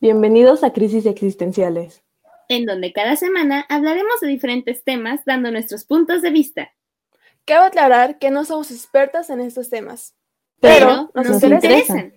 [0.00, 2.02] Bienvenidos a Crisis Existenciales,
[2.48, 6.74] en donde cada semana hablaremos de diferentes temas dando nuestros puntos de vista.
[7.46, 10.14] Cabe aclarar que no somos expertas en estos temas,
[10.60, 12.14] pero, nos, interesan.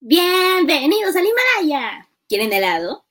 [0.00, 2.08] Bienvenidos al Himalaya.
[2.28, 3.04] ¿Quieren helado?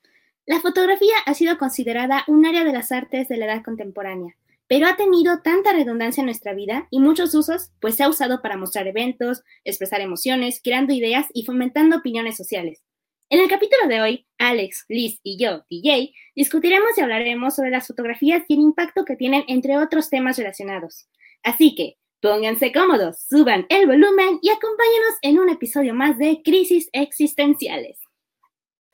[0.48, 4.37] La fotografía ha sido considerada un área de las artes de la edad contemporánea
[4.68, 8.42] pero ha tenido tanta redundancia en nuestra vida y muchos usos, pues se ha usado
[8.42, 12.84] para mostrar eventos, expresar emociones, creando ideas y fomentando opiniones sociales.
[13.30, 17.88] En el capítulo de hoy, Alex, Liz y yo, DJ, discutiremos y hablaremos sobre las
[17.88, 21.10] fotografías y el impacto que tienen entre otros temas relacionados.
[21.44, 26.90] Así que, pónganse cómodos, suban el volumen y acompáñenos en un episodio más de Crisis
[26.94, 28.00] Existenciales.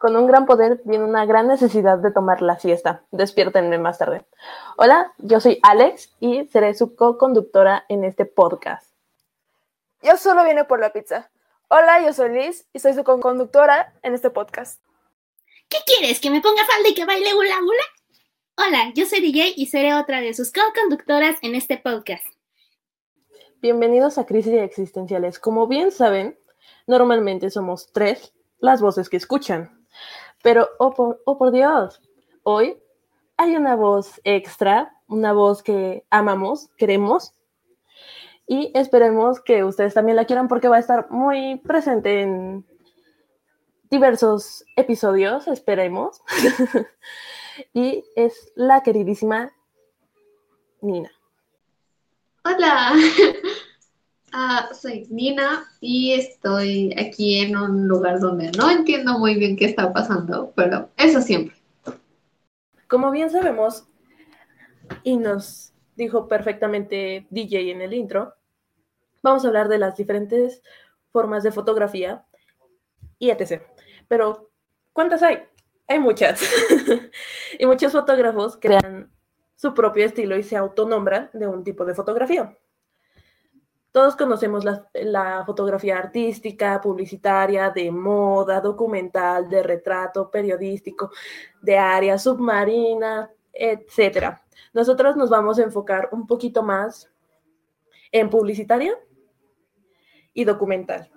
[0.03, 3.05] Con un gran poder viene una gran necesidad de tomar la siesta.
[3.11, 4.25] Despiértenme más tarde.
[4.75, 8.85] Hola, yo soy Alex y seré su co-conductora en este podcast.
[10.01, 11.31] Yo solo vine por la pizza.
[11.69, 14.83] Hola, yo soy Liz y soy su co-conductora en este podcast.
[15.69, 16.19] ¿Qué quieres?
[16.19, 18.67] ¿Que me ponga falda y que baile hula hula?
[18.67, 22.25] Hola, yo soy DJ y seré otra de sus co-conductoras en este podcast.
[23.61, 25.39] Bienvenidos a Crisis Existenciales.
[25.39, 26.37] Como bien saben,
[26.87, 29.82] normalmente somos tres las voces que escuchan.
[30.43, 32.01] Pero, oh por, oh por Dios,
[32.43, 32.77] hoy
[33.37, 37.33] hay una voz extra, una voz que amamos, queremos,
[38.45, 42.65] y esperemos que ustedes también la quieran porque va a estar muy presente en
[43.89, 46.21] diversos episodios, esperemos.
[47.73, 49.53] y es la queridísima
[50.81, 51.11] Nina.
[52.43, 52.91] Hola,
[54.35, 59.65] Ah, soy Nina y estoy aquí en un lugar donde no entiendo muy bien qué
[59.65, 61.55] está pasando, pero eso siempre.
[62.87, 63.87] Como bien sabemos,
[65.03, 68.33] y nos dijo perfectamente DJ en el intro,
[69.21, 70.63] vamos a hablar de las diferentes
[71.11, 72.25] formas de fotografía
[73.19, 73.61] y etc.
[74.07, 74.49] Pero,
[74.93, 75.43] ¿cuántas hay?
[75.87, 76.41] Hay muchas.
[77.59, 79.11] y muchos fotógrafos crean
[79.55, 82.57] su propio estilo y se autonombran de un tipo de fotografía.
[83.93, 91.11] Todos conocemos la, fotografía artística, publicitaria, de moda, documental, de retrato, periodístico,
[91.61, 94.35] de área submarina, etc.
[94.73, 97.07] Nosotros nos vamos a enfocar un poquito más
[98.11, 98.97] en publicitaria
[100.33, 101.11] y documental.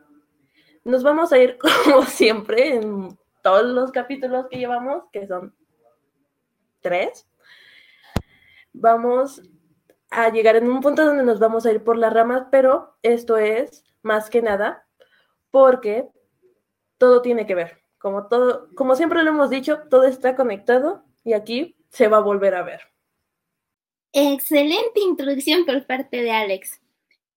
[0.85, 5.57] Nos vamos a ir, como siempre, en todos los capítulos que llevamos, que son
[6.83, 7.27] tres.
[8.75, 9.41] Vamos
[10.17, 13.37] a llegar en un punto donde nos vamos a ir por las ramas, pero esto
[13.37, 14.87] es más que nada
[15.51, 16.09] porque
[16.97, 17.83] todo tiene que ver.
[17.99, 22.23] Como todo, como siempre lo hemos dicho, todo está conectado y aquí se va a
[22.23, 22.81] volver a ver.
[24.15, 26.81] Excelente introducción por parte de Alex.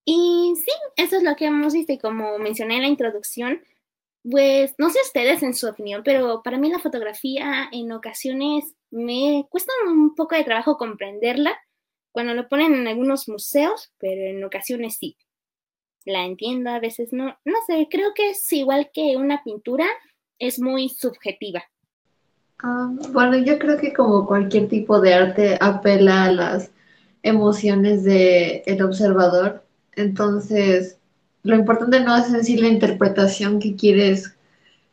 [0.05, 3.61] Y sí, eso es lo que hemos visto y como mencioné en la introducción,
[4.23, 9.45] pues no sé ustedes en su opinión, pero para mí la fotografía en ocasiones me
[9.49, 11.59] cuesta un poco de trabajo comprenderla
[12.11, 15.17] cuando lo ponen en algunos museos, pero en ocasiones sí.
[16.05, 17.37] La entiendo, a veces no.
[17.45, 19.85] No sé, creo que es igual que una pintura,
[20.39, 21.63] es muy subjetiva.
[22.63, 26.71] Ah, bueno, yo creo que como cualquier tipo de arte apela a las
[27.23, 29.63] emociones del el observador.
[29.95, 30.97] Entonces,
[31.43, 34.35] lo importante no es en sí la interpretación que quieres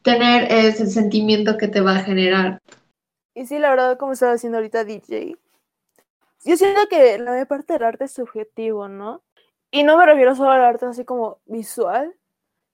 [0.02, 2.60] tener, es el sentimiento que te va a generar.
[3.34, 5.36] Y sí, la verdad, como estaba diciendo ahorita DJ,
[6.44, 9.22] yo siento que la mayor parte del arte es subjetivo, ¿no?
[9.70, 12.14] Y no me refiero solo al arte así como visual,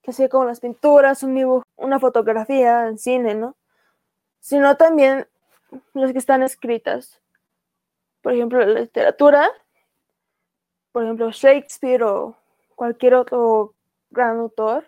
[0.01, 3.55] que así como las pinturas, un dibujo, una fotografía en cine, ¿no?
[4.39, 5.27] Sino también
[5.93, 7.21] las que están escritas.
[8.21, 9.51] Por ejemplo, la literatura,
[10.91, 12.37] por ejemplo, Shakespeare o
[12.75, 13.73] cualquier otro
[14.09, 14.85] gran autor.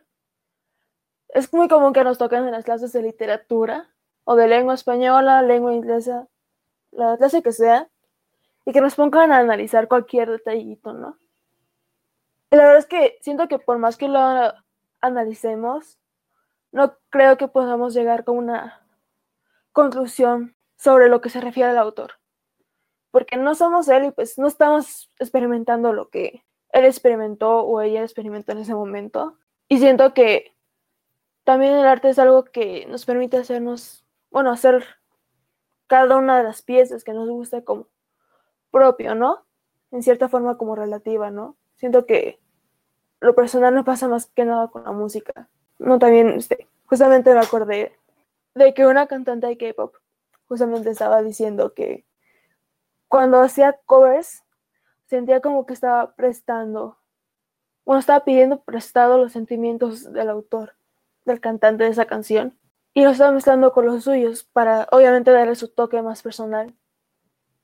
[1.29, 3.89] Es muy común que nos toquen en las clases de literatura
[4.23, 6.27] o de lengua española, lengua inglesa,
[6.91, 7.89] la clase que sea
[8.65, 11.17] y que nos pongan a analizar cualquier detallito, ¿no?
[12.51, 14.19] Y la verdad es que siento que por más que lo
[15.01, 15.99] analicemos,
[16.71, 18.85] no creo que podamos llegar con una
[19.71, 22.13] conclusión sobre lo que se refiere al autor.
[23.11, 28.01] Porque no somos él y pues no estamos experimentando lo que él experimentó o ella
[28.01, 29.37] experimentó en ese momento.
[29.69, 30.55] Y siento que
[31.43, 34.83] también el arte es algo que nos permite hacernos, bueno, hacer
[35.87, 37.87] cada una de las piezas que nos guste como
[38.75, 39.45] propio, ¿no?
[39.91, 41.55] En cierta forma como relativa, ¿no?
[41.75, 42.41] Siento que
[43.21, 45.47] lo personal no pasa más que nada con la música.
[45.79, 47.97] No, también, este, justamente me acordé
[48.53, 49.95] de que una cantante de K-pop
[50.49, 52.05] justamente estaba diciendo que
[53.07, 54.43] cuando hacía covers
[55.05, 56.97] sentía como que estaba prestando,
[57.85, 60.75] bueno, estaba pidiendo prestado los sentimientos del autor.
[61.23, 62.57] del cantante de esa canción
[62.93, 66.75] y lo está mezclando con los suyos para obviamente darle su toque más personal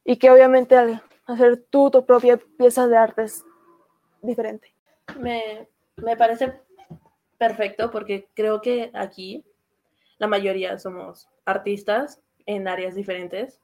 [0.03, 3.45] y que obviamente al hacer tú tu propia pieza de arte es
[4.21, 4.73] diferente.
[5.19, 5.67] Me,
[5.97, 6.61] me parece
[7.37, 9.43] perfecto porque creo que aquí
[10.17, 13.59] la mayoría somos artistas en áreas diferentes.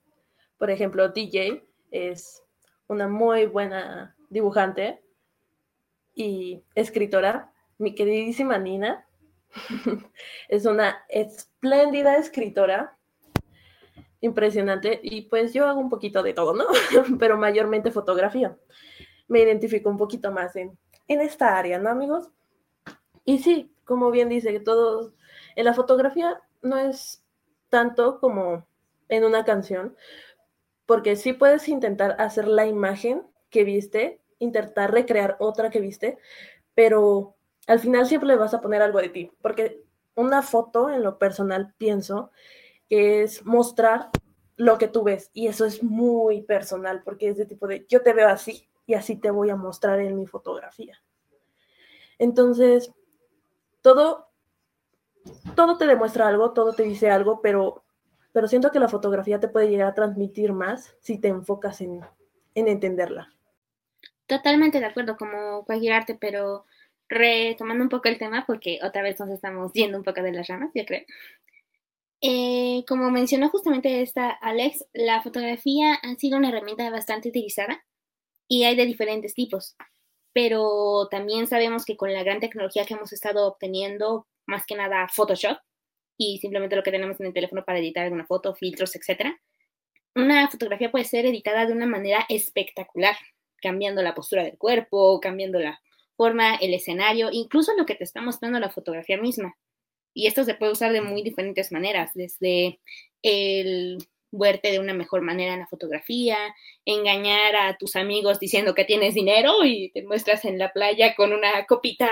[0.58, 2.44] Por ejemplo, DJ es
[2.88, 5.04] una muy buena dibujante
[6.16, 7.54] y escritora.
[7.78, 9.06] Mi queridísima Nina
[10.50, 12.97] es una espléndida escritora,
[14.22, 16.66] impresionante, y pues yo hago un poquito de todo, ¿no?
[17.20, 18.58] Pero mayormente fotografía.
[19.28, 20.78] Me identifico un poquito más en,
[21.08, 22.30] en esta área, ¿no, amigos?
[23.26, 25.14] Y sí, como bien dice, todos
[25.56, 27.24] en la fotografía no es
[27.70, 28.68] tanto como
[29.10, 29.96] en una canción,
[30.86, 36.18] porque sí puedes intentar hacer la imagen que viste, intentar recrear otra que viste,
[36.74, 37.36] pero
[37.68, 39.84] al final siempre le vas a poner algo de ti, porque
[40.16, 42.32] una foto en lo personal pienso
[42.90, 44.10] que es mostrar
[44.56, 48.02] lo que tú ves y eso es muy personal porque es de tipo de yo
[48.02, 50.98] te veo así y así te voy a mostrar en mi fotografía.
[52.18, 52.92] Entonces,
[53.82, 54.28] todo
[55.56, 57.84] todo te demuestra algo, todo te dice algo, pero,
[58.32, 62.02] pero siento que la fotografía te puede llegar a transmitir más si te enfocas en,
[62.56, 63.34] en entenderla.
[64.26, 66.66] Totalmente de acuerdo, como cualquier arte, pero
[67.10, 70.48] retomando un poco el tema, porque otra vez nos estamos yendo un poco de las
[70.48, 71.04] ramas, yo creo.
[72.22, 77.86] Eh, como mencionó justamente esta Alex, la fotografía ha sido una herramienta bastante utilizada
[78.48, 79.76] y hay de diferentes tipos,
[80.34, 85.08] pero también sabemos que con la gran tecnología que hemos estado obteniendo más que nada
[85.10, 85.60] Photoshop
[86.18, 89.36] y simplemente lo que tenemos en el teléfono para editar alguna foto, filtros, etc.
[90.16, 93.16] Una fotografía puede ser editada de una manera espectacular,
[93.62, 95.80] cambiando la postura del cuerpo, cambiando la
[96.16, 99.56] forma, el escenario, incluso lo que te está mostrando la fotografía misma.
[100.18, 102.80] Y esto se puede usar de muy diferentes maneras, desde
[103.22, 104.00] el
[104.32, 106.40] verte de una mejor manera en la fotografía,
[106.86, 111.34] engañar a tus amigos diciendo que tienes dinero y te muestras en la playa con
[111.34, 112.10] una copita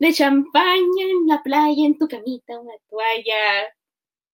[0.00, 3.68] de champaña en la playa, en tu camita, una toalla,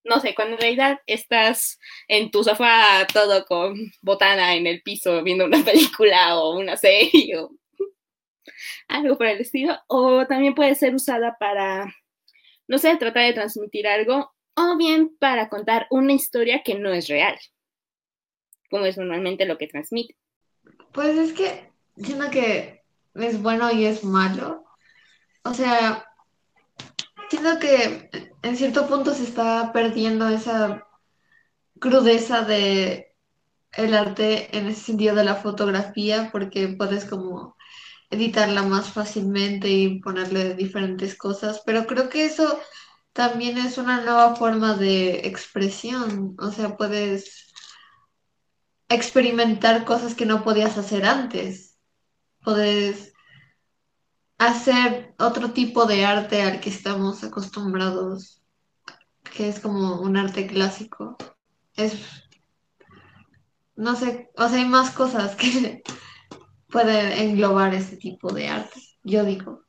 [0.02, 1.78] no sé, cuando en realidad estás
[2.08, 7.36] en tu sofá todo con botana en el piso viendo una película o una serie
[7.36, 7.50] o
[8.88, 11.94] algo por el estilo, o también puede ser usada para,
[12.68, 17.08] no sé, tratar de transmitir algo o bien para contar una historia que no es
[17.08, 17.36] real,
[18.70, 20.16] como es normalmente lo que transmite.
[20.92, 22.82] Pues es que siento que
[23.14, 24.64] es bueno y es malo.
[25.44, 26.06] O sea,
[27.28, 28.10] siento que
[28.42, 30.86] en cierto punto se está perdiendo esa
[31.78, 33.14] crudeza de
[33.72, 37.56] el arte en ese sentido de la fotografía porque puedes como
[38.10, 42.60] editarla más fácilmente y ponerle diferentes cosas, pero creo que eso
[43.12, 47.52] también es una nueva forma de expresión, o sea, puedes
[48.88, 51.78] experimentar cosas que no podías hacer antes,
[52.44, 53.12] puedes
[54.38, 58.42] hacer otro tipo de arte al que estamos acostumbrados,
[59.34, 61.16] que es como un arte clásico.
[61.74, 61.94] Es,
[63.74, 65.82] no sé, o sea, hay más cosas que
[66.70, 69.62] pueden englobar ese tipo de arte, yo digo.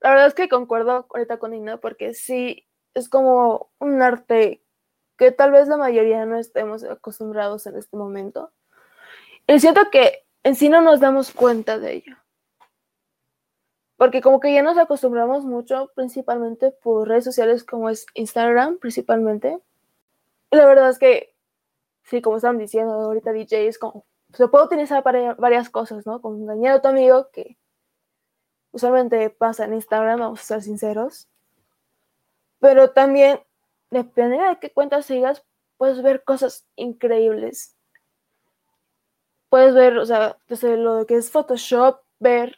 [0.00, 4.62] La verdad es que concuerdo ahorita con Ina porque sí es como un arte
[5.16, 8.52] que tal vez la mayoría no estemos acostumbrados en este momento.
[9.46, 12.16] Y siento que en sí no nos damos cuenta de ello.
[13.96, 19.58] Porque como que ya nos acostumbramos mucho, principalmente por redes sociales como es Instagram, principalmente.
[20.50, 21.34] Y la verdad es que,
[22.02, 26.20] sí, como están diciendo ahorita DJ, es como, se puede utilizar para varias cosas, ¿no?
[26.20, 27.58] Como engañar a tu amigo, que
[28.72, 31.28] usualmente pasa en Instagram, vamos a ser sinceros.
[32.58, 33.40] Pero también,
[33.90, 35.44] dependiendo de qué cuentas sigas,
[35.76, 37.76] puedes ver cosas increíbles.
[39.48, 42.56] Puedes ver, o sea, desde lo que es Photoshop, ver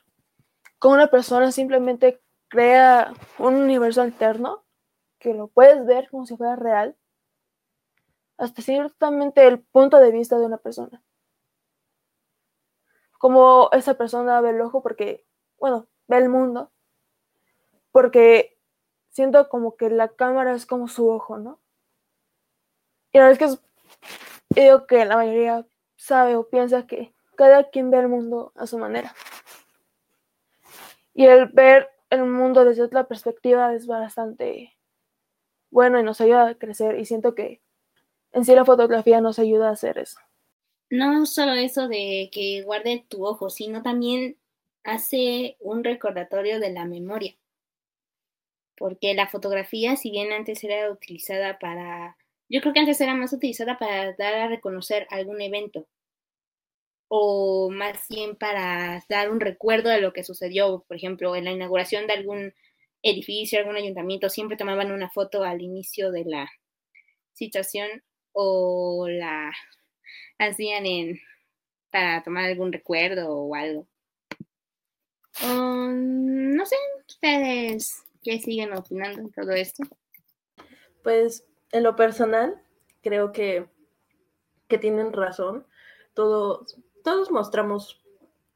[0.79, 4.65] cómo una persona simplemente crea un universo alterno,
[5.19, 6.97] que lo puedes ver como si fuera real,
[8.39, 11.03] hasta ciertamente el punto de vista de una persona.
[13.19, 15.27] Como esa persona ve el ojo porque,
[15.59, 16.71] bueno, ve el mundo,
[17.93, 18.57] porque
[19.11, 21.61] siento como que la cámara es como su ojo, ¿no?
[23.13, 23.59] Y la verdad es
[24.55, 28.67] que digo que la mayoría sabe o piensa que cada quien ve el mundo a
[28.67, 29.15] su manera.
[31.15, 34.77] Y el ver el mundo desde otra perspectiva es bastante
[35.71, 37.61] bueno y nos ayuda a crecer y siento que
[38.33, 40.19] en sí la fotografía nos ayuda a hacer eso.
[40.91, 44.37] No solo eso de que guarde tu ojo, sino también
[44.85, 47.39] hace un recordatorio de la memoria.
[48.79, 52.17] porque la fotografía, si bien antes era utilizada para,
[52.49, 55.87] yo creo que antes era más utilizada para dar a reconocer algún evento,
[57.09, 61.53] o más bien para dar un recuerdo de lo que sucedió, por ejemplo, en la
[61.53, 62.55] inauguración de algún
[63.03, 66.51] edificio, algún ayuntamiento, siempre tomaban una foto al inicio de la
[67.33, 67.89] situación
[68.33, 69.53] o la
[70.39, 71.21] hacían en
[71.91, 73.87] para tomar algún recuerdo o algo.
[75.43, 76.77] Um, no sé,
[77.07, 79.85] ustedes qué siguen opinando de todo esto.
[81.03, 82.61] Pues en lo personal,
[83.03, 83.67] creo que,
[84.67, 85.67] que tienen razón.
[86.15, 88.03] Todos, todos mostramos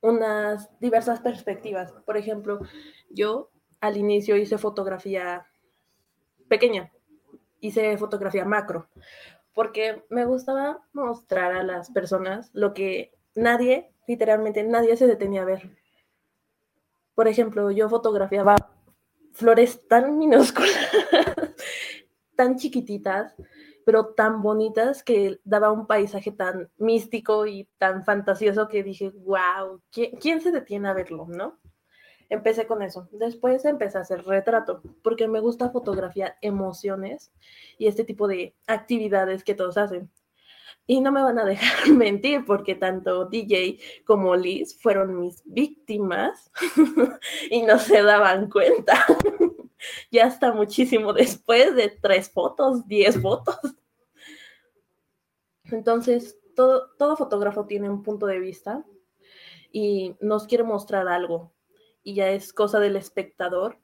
[0.00, 1.92] unas diversas perspectivas.
[2.04, 2.60] Por ejemplo,
[3.08, 5.46] yo al inicio hice fotografía
[6.48, 6.92] pequeña,
[7.60, 8.88] hice fotografía macro,
[9.54, 15.46] porque me gustaba mostrar a las personas lo que nadie, literalmente nadie se detenía a
[15.46, 15.70] ver.
[17.14, 18.56] Por ejemplo, yo fotografiaba
[19.32, 20.70] flores tan minúsculas,
[22.36, 23.34] tan chiquititas,
[23.84, 29.80] pero tan bonitas que daba un paisaje tan místico y tan fantasioso que dije, wow,
[29.90, 31.58] ¿quién, se detiene a verlo, no?
[32.32, 33.10] Empecé con eso.
[33.12, 37.30] Después empecé a hacer retrato, porque me gusta fotografiar emociones
[37.76, 40.10] y este tipo de actividades que todos hacen.
[40.86, 46.50] Y no me van a dejar mentir porque tanto DJ como Liz fueron mis víctimas
[47.50, 49.04] y no se daban cuenta.
[50.10, 53.58] ya hasta muchísimo después de tres fotos, diez fotos.
[55.64, 58.86] Entonces, todo, todo fotógrafo tiene un punto de vista
[59.70, 61.52] y nos quiere mostrar algo.
[62.02, 63.78] Y ya es cosa del espectador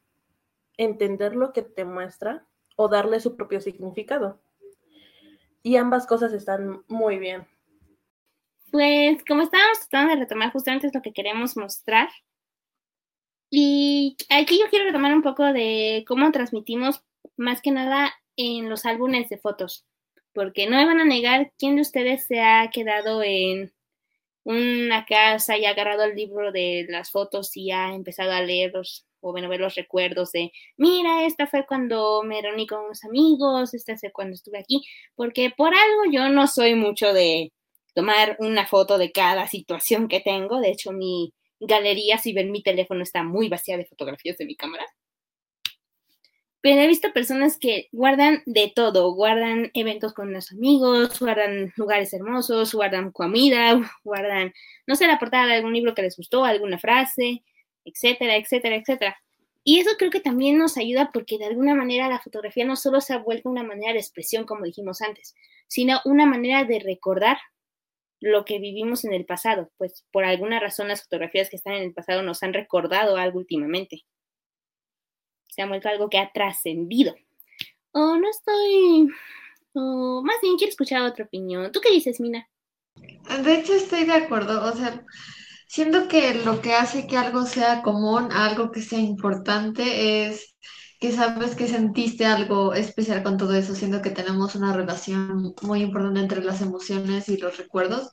[0.76, 2.46] entender lo que te muestra
[2.76, 4.40] o darle su propio significado
[5.62, 7.46] y ambas cosas están muy bien.
[8.70, 12.08] Pues como estábamos tratando de retomar justamente es lo que queremos mostrar.
[13.50, 17.02] Y aquí yo quiero retomar un poco de cómo transmitimos
[17.36, 19.86] más que nada en los álbumes de fotos,
[20.32, 23.72] porque no me van a negar quién de ustedes se ha quedado en
[24.48, 29.04] una casa y ha agarrado el libro de las fotos y ha empezado a leerlos
[29.20, 33.74] o bueno, ver los recuerdos de, mira, esta fue cuando me reuní con unos amigos,
[33.74, 34.82] esta fue cuando estuve aquí,
[35.16, 37.52] porque por algo yo no soy mucho de
[37.94, 42.62] tomar una foto de cada situación que tengo, de hecho mi galería, si ven mi
[42.62, 44.86] teléfono, está muy vacía de fotografías de mi cámara.
[46.60, 52.12] Pero he visto personas que guardan de todo, guardan eventos con los amigos, guardan lugares
[52.12, 54.52] hermosos, guardan comida, guardan,
[54.86, 57.44] no sé, la portada de algún libro que les gustó, alguna frase,
[57.84, 59.16] etcétera, etcétera, etcétera.
[59.64, 63.00] Y eso creo que también nos ayuda porque de alguna manera la fotografía no solo
[63.00, 65.34] se ha vuelto una manera de expresión, como dijimos antes,
[65.66, 67.38] sino una manera de recordar
[68.20, 71.82] lo que vivimos en el pasado, pues por alguna razón las fotografías que están en
[71.84, 74.04] el pasado nos han recordado algo últimamente.
[75.66, 77.14] Se algo que ha trascendido.
[77.92, 79.08] O no estoy,
[79.72, 81.72] o más bien quiero escuchar otra opinión.
[81.72, 82.48] ¿Tú qué dices, Mina?
[83.42, 84.64] De hecho, estoy de acuerdo.
[84.72, 85.04] O sea,
[85.68, 90.56] Siento que lo que hace que algo sea común, algo que sea importante, es
[90.98, 95.82] que sabes que sentiste algo especial con todo eso, siendo que tenemos una relación muy
[95.82, 98.12] importante entre las emociones y los recuerdos,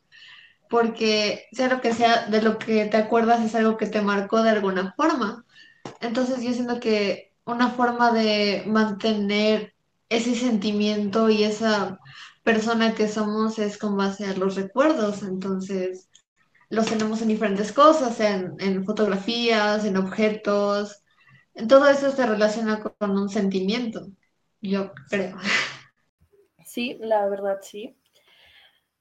[0.69, 4.43] porque sea lo que sea, de lo que te acuerdas es algo que te marcó
[4.43, 5.45] de alguna forma.
[6.01, 9.73] Entonces yo siento que una forma de mantener
[10.09, 11.99] ese sentimiento y esa
[12.43, 15.23] persona que somos es con base a los recuerdos.
[15.23, 16.09] Entonces,
[16.69, 21.03] los tenemos en diferentes cosas, en, fotografías, en objetos,
[21.53, 24.07] en todo eso se relaciona con un sentimiento,
[24.61, 25.37] yo creo.
[26.65, 27.95] Sí, la verdad sí.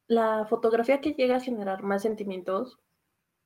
[0.07, 2.79] La fotografía que llega a generar más sentimientos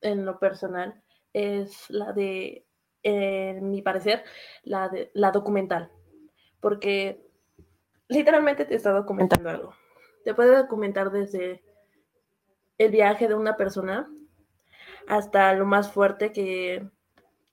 [0.01, 1.03] en lo personal
[1.33, 2.67] es la de,
[3.03, 4.25] en mi parecer,
[4.63, 5.91] la, la documental,
[6.61, 7.29] porque
[8.09, 9.75] literalmente te está documentando algo.
[10.25, 11.63] Te puede documentar desde
[12.79, 14.09] el viaje de una persona
[15.09, 16.89] hasta lo más fuerte que,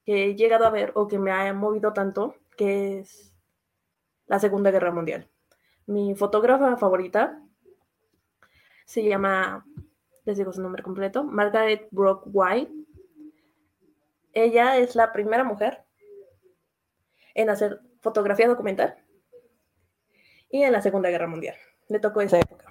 [0.08, 3.34] he llegado a ver o que me ha movido tanto, que es
[4.28, 5.28] la Segunda Guerra Mundial.
[5.88, 7.42] Mi fotógrafa favorita
[8.86, 9.66] se llama,
[10.25, 12.72] les digo su nombre completo, Margaret Brock White.
[14.36, 15.86] Ella es la primera mujer
[17.34, 18.96] en hacer fotografía documental
[20.51, 21.56] y en la Segunda Guerra Mundial.
[21.88, 22.65] Le tocó esa época.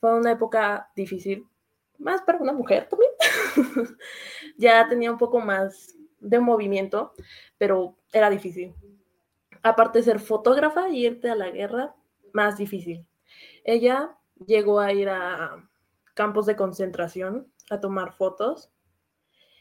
[0.00, 1.44] Fue una época difícil
[1.98, 3.10] más para una mujer también.
[4.56, 7.12] ya tenía un poco más de movimiento,
[7.58, 8.72] pero era difícil.
[9.62, 11.96] Aparte de ser fotógrafa y irte a la guerra,
[12.32, 13.04] más difícil.
[13.64, 14.16] Ella
[14.46, 15.68] llegó a ir a
[16.14, 18.70] campos de concentración a tomar fotos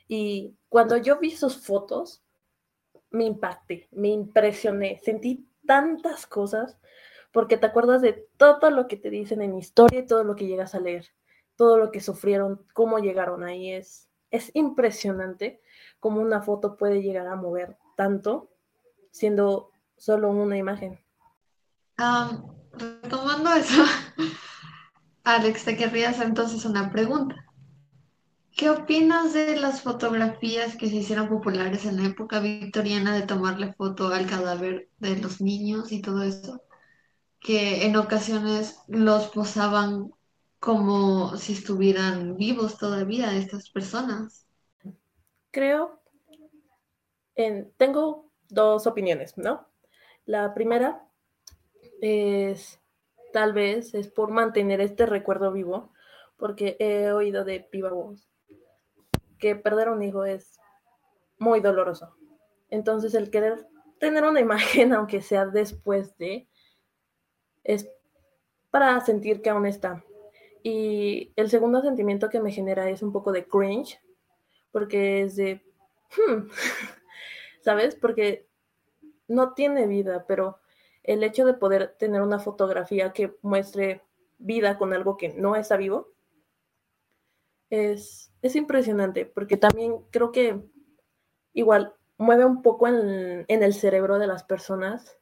[0.07, 2.23] y cuando yo vi sus fotos,
[3.09, 6.77] me impacté, me impresioné, sentí tantas cosas
[7.31, 10.47] porque te acuerdas de todo lo que te dicen en historia y todo lo que
[10.47, 11.07] llegas a leer,
[11.55, 13.71] todo lo que sufrieron, cómo llegaron ahí.
[13.71, 15.61] Es, es impresionante
[15.99, 18.51] cómo una foto puede llegar a mover tanto
[19.11, 20.99] siendo solo una imagen.
[22.73, 23.83] retomando eso,
[25.23, 27.44] Alex, te querría hacer entonces una pregunta.
[28.55, 33.73] ¿Qué opinas de las fotografías que se hicieron populares en la época victoriana de tomarle
[33.73, 36.63] foto al cadáver de los niños y todo eso?
[37.41, 40.09] Que en ocasiones los posaban
[40.61, 44.47] como si estuvieran vivos todavía estas personas.
[45.51, 45.99] Creo,
[47.35, 49.67] en, tengo dos opiniones, ¿no?
[50.25, 51.05] La primera
[52.01, 52.79] es,
[53.33, 55.91] tal vez, es por mantener este recuerdo vivo,
[56.37, 58.29] porque he oído de viva voz
[59.53, 60.59] perder un hijo es
[61.37, 62.15] muy doloroso.
[62.69, 63.67] Entonces el querer
[63.99, 66.47] tener una imagen, aunque sea después de,
[67.63, 67.87] es
[68.71, 70.03] para sentir que aún está.
[70.63, 74.01] Y el segundo sentimiento que me genera es un poco de cringe,
[74.71, 75.63] porque es de,
[76.17, 76.49] hmm",
[77.61, 77.95] ¿sabes?
[77.95, 78.47] Porque
[79.27, 80.59] no tiene vida, pero
[81.03, 84.01] el hecho de poder tener una fotografía que muestre
[84.37, 86.14] vida con algo que no está vivo,
[87.69, 90.61] es, es impresionante, porque también creo que
[91.53, 95.17] igual mueve un poco en, el cerebro de las personas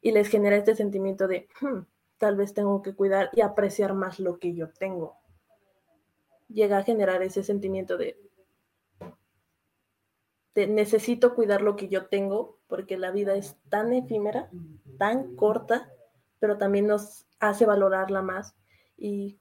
[0.00, 1.80] y les genera este sentimiento de, hmm,
[2.18, 5.16] tal vez tengo que cuidar y apreciar más lo que yo tengo.
[6.48, 8.18] Llega a generar ese sentimiento de,
[10.54, 14.50] de necesito cuidar lo que yo tengo porque la vida es tan efímera,
[14.98, 15.90] tan corta,
[16.38, 18.54] pero también nos hace valorarla más
[18.96, 19.40] y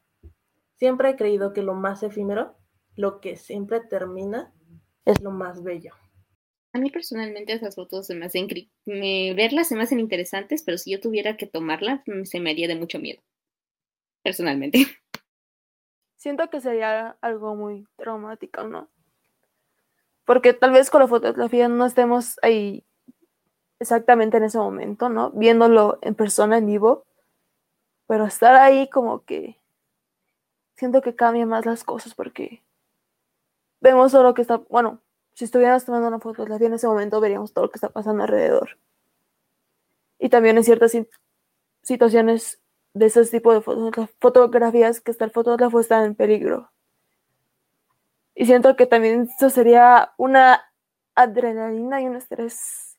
[0.75, 2.57] Siempre he creído que lo más efímero,
[2.95, 4.53] lo que siempre termina,
[5.05, 5.93] es lo más bello.
[6.73, 8.47] A mí personalmente esas fotos se me hacen,
[8.85, 12.67] verlas se me hacen interesantes, pero si yo tuviera que tomarlas, mm, se me haría
[12.67, 13.21] de mucho miedo.
[14.23, 14.79] Personalmente.
[16.15, 18.89] Siento que sería algo muy traumático, ¿no?
[20.25, 22.85] Porque tal vez con la fotografía no estemos ahí
[23.79, 25.31] exactamente en ese momento, ¿no?
[25.31, 27.05] Viéndolo en persona, en vivo,
[28.07, 29.57] pero estar ahí como que
[30.83, 32.61] siento que cambia más las cosas porque
[33.79, 34.99] vemos todo lo que está, bueno,
[35.33, 38.77] si estuviéramos tomando una fotografía en ese momento veríamos todo lo que está pasando alrededor.
[40.19, 40.91] Y también en ciertas
[41.83, 42.61] situaciones
[42.93, 43.61] de ese tipo de
[44.19, 46.69] fotografías que hasta el fotógrafo está en peligro.
[48.35, 50.65] Y siento que también eso sería una
[51.15, 52.97] adrenalina y un estrés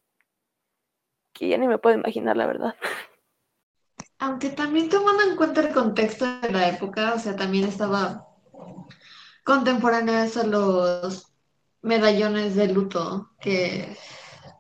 [1.35, 2.77] que ya ni me puedo imaginar, la verdad.
[4.25, 8.27] Aunque también tomando en cuenta el contexto de la época, o sea, también estaba
[9.45, 11.31] contemporáneo a los
[11.83, 13.99] medallones de luto que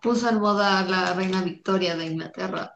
[0.02, 2.74] puso en moda la reina Victoria de Inglaterra,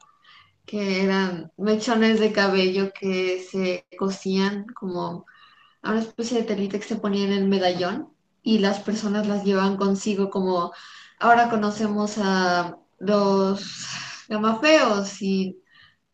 [0.64, 5.27] que eran mechones de cabello que se cosían como
[5.83, 9.44] a una especie de telita que se ponía en el medallón y las personas las
[9.44, 10.72] llevaban consigo como
[11.20, 13.87] ahora conocemos a los
[14.27, 15.61] gamafeos y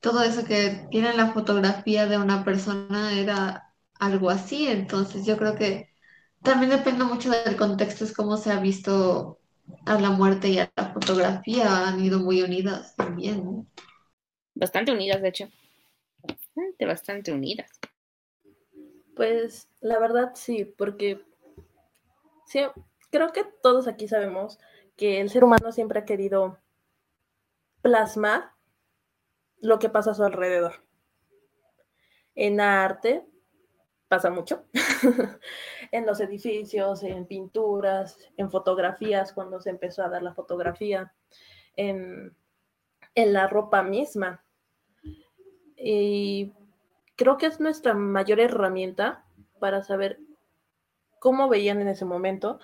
[0.05, 4.69] todo eso que tiene la fotografía de una persona era algo así.
[4.69, 5.89] Entonces yo creo que
[6.43, 9.41] también depende mucho del contexto, es cómo se ha visto
[9.87, 13.67] a la muerte y a la fotografía, han ido muy unidas también.
[14.55, 15.49] Bastante unidas, de hecho.
[16.19, 17.71] Bastante, bastante unidas.
[19.17, 21.25] Pues la verdad sí, porque
[22.45, 22.61] sí,
[23.11, 24.59] creo que todos aquí sabemos
[24.97, 26.59] que el ser humano siempre ha querido
[27.81, 28.54] plasmar
[29.65, 30.75] lo que pasa a su alrededor.
[32.35, 33.27] En arte
[34.09, 34.65] pasa mucho,
[35.91, 41.13] en los edificios, en pinturas, en fotografías, cuando se empezó a dar la fotografía,
[41.77, 42.37] en,
[43.15, 44.45] en la ropa misma.
[45.77, 46.53] Y
[47.17, 49.25] creo que es nuestra mayor herramienta
[49.59, 50.21] para saber
[51.19, 52.61] cómo veían en ese momento,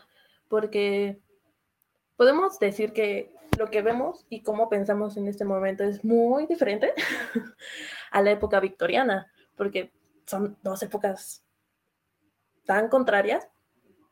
[0.49, 1.21] porque
[2.17, 6.95] podemos decir que lo que vemos y cómo pensamos en este momento es muy diferente
[8.11, 9.93] a la época victoriana, porque
[10.25, 11.45] son dos épocas
[12.65, 13.47] tan contrarias,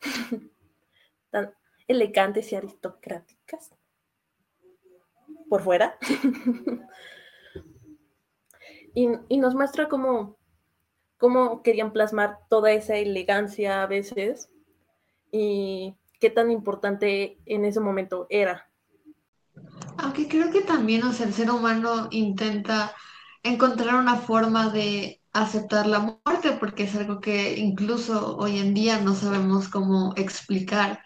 [1.31, 1.55] tan
[1.87, 3.71] elegantes y aristocráticas
[5.49, 5.97] por fuera.
[8.95, 10.37] y, nos muestra cómo,
[11.17, 14.51] cómo querían plasmar toda esa elegancia a veces
[15.33, 18.68] y qué tan importante en ese momento era
[19.99, 22.95] aunque creo que también, el ser humano intenta
[23.43, 29.01] encontrar una forma de aceptar la muerte, porque es algo que incluso hoy en día
[29.01, 31.03] no sabemos cómo explicar.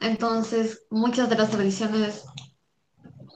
[0.00, 2.24] Entonces, muchas de las tradiciones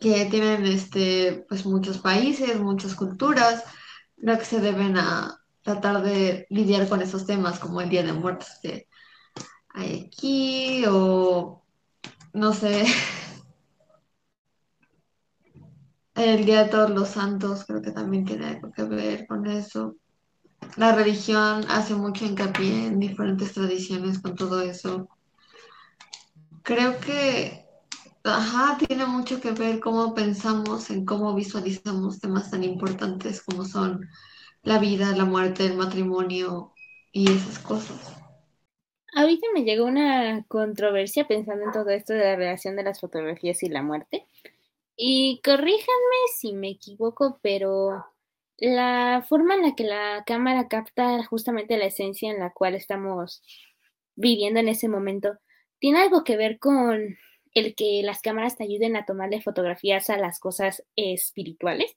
[0.01, 3.65] que tienen este, pues muchos países, muchas culturas,
[4.17, 8.13] no que se deben a tratar de lidiar con esos temas como el Día de
[8.13, 8.89] Muertos que
[9.75, 11.63] hay aquí o
[12.33, 12.87] no sé,
[16.15, 19.97] el Día de Todos los Santos creo que también tiene algo que ver con eso.
[20.77, 25.09] La religión hace mucho hincapié en diferentes tradiciones con todo eso.
[26.63, 27.67] Creo que
[28.25, 34.09] Ajá, tiene mucho que ver cómo pensamos, en cómo visualizamos temas tan importantes como son
[34.63, 36.73] la vida, la muerte, el matrimonio
[37.13, 38.01] y esas cosas.
[39.15, 43.63] Ahorita me llegó una controversia pensando en todo esto de la relación de las fotografías
[43.63, 44.27] y la muerte.
[44.97, 48.05] Y corríjanme si me equivoco, pero
[48.59, 53.43] la forma en la que la cámara capta justamente la esencia en la cual estamos
[54.17, 55.39] viviendo en ese momento,
[55.79, 57.17] tiene algo que ver con
[57.55, 61.97] el que las cámaras te ayuden a tomarle fotografías a las cosas espirituales.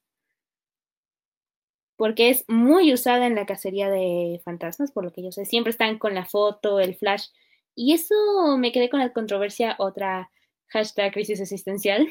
[1.95, 5.45] Porque es muy usada en la cacería de fantasmas, por lo que yo sé.
[5.45, 7.27] Siempre están con la foto, el flash.
[7.75, 8.15] Y eso
[8.58, 10.32] me quedé con la controversia, otra
[10.67, 12.08] hashtag crisis existencial.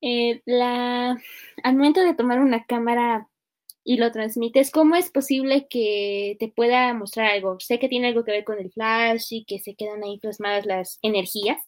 [0.00, 1.18] Eh, la,
[1.62, 3.28] al momento de tomar una cámara
[3.84, 7.58] y lo transmites, ¿cómo es posible que te pueda mostrar algo?
[7.58, 10.66] Sé que tiene algo que ver con el flash y que se quedan ahí plasmadas
[10.66, 11.58] las energías,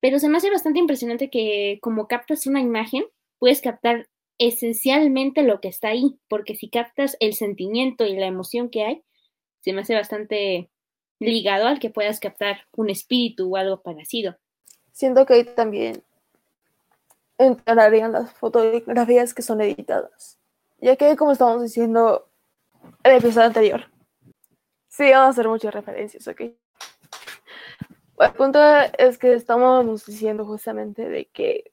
[0.00, 3.04] pero se me hace bastante impresionante que como captas una imagen,
[3.38, 8.70] puedes captar esencialmente lo que está ahí, porque si captas el sentimiento y la emoción
[8.70, 9.02] que hay,
[9.60, 10.70] se me hace bastante
[11.18, 14.36] ligado al que puedas captar un espíritu o algo parecido.
[14.92, 16.04] Siento que ahí también
[17.38, 20.38] entrarían las fotografías que son editadas,
[20.80, 22.28] ya que como estamos diciendo
[23.04, 23.84] en el episodio anterior,
[24.88, 26.40] sí, vamos a hacer muchas referencias, ¿ok?
[28.18, 28.58] El punto
[28.98, 31.72] es que estamos diciendo justamente de que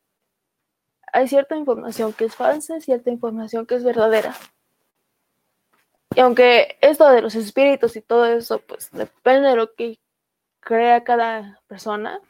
[1.11, 4.35] hay cierta información que es falsa cierta información que es verdadera.
[6.13, 9.99] Y aunque esto de los espíritus y todo eso, pues depende de lo que
[10.59, 12.21] crea cada persona,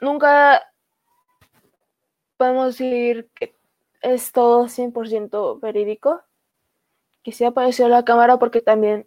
[0.00, 0.67] nunca
[2.38, 3.54] podemos decir que
[4.00, 6.22] es todo 100% verídico.
[7.22, 9.06] Que sí apareció la cámara porque también,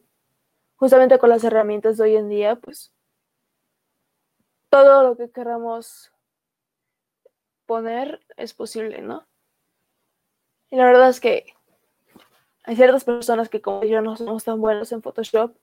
[0.76, 2.94] justamente con las herramientas de hoy en día, pues
[4.70, 6.12] todo lo que queramos
[7.66, 9.28] poner es posible, ¿no?
[10.70, 11.46] Y la verdad es que
[12.64, 15.56] hay ciertas personas que como yo no somos tan buenos en Photoshop.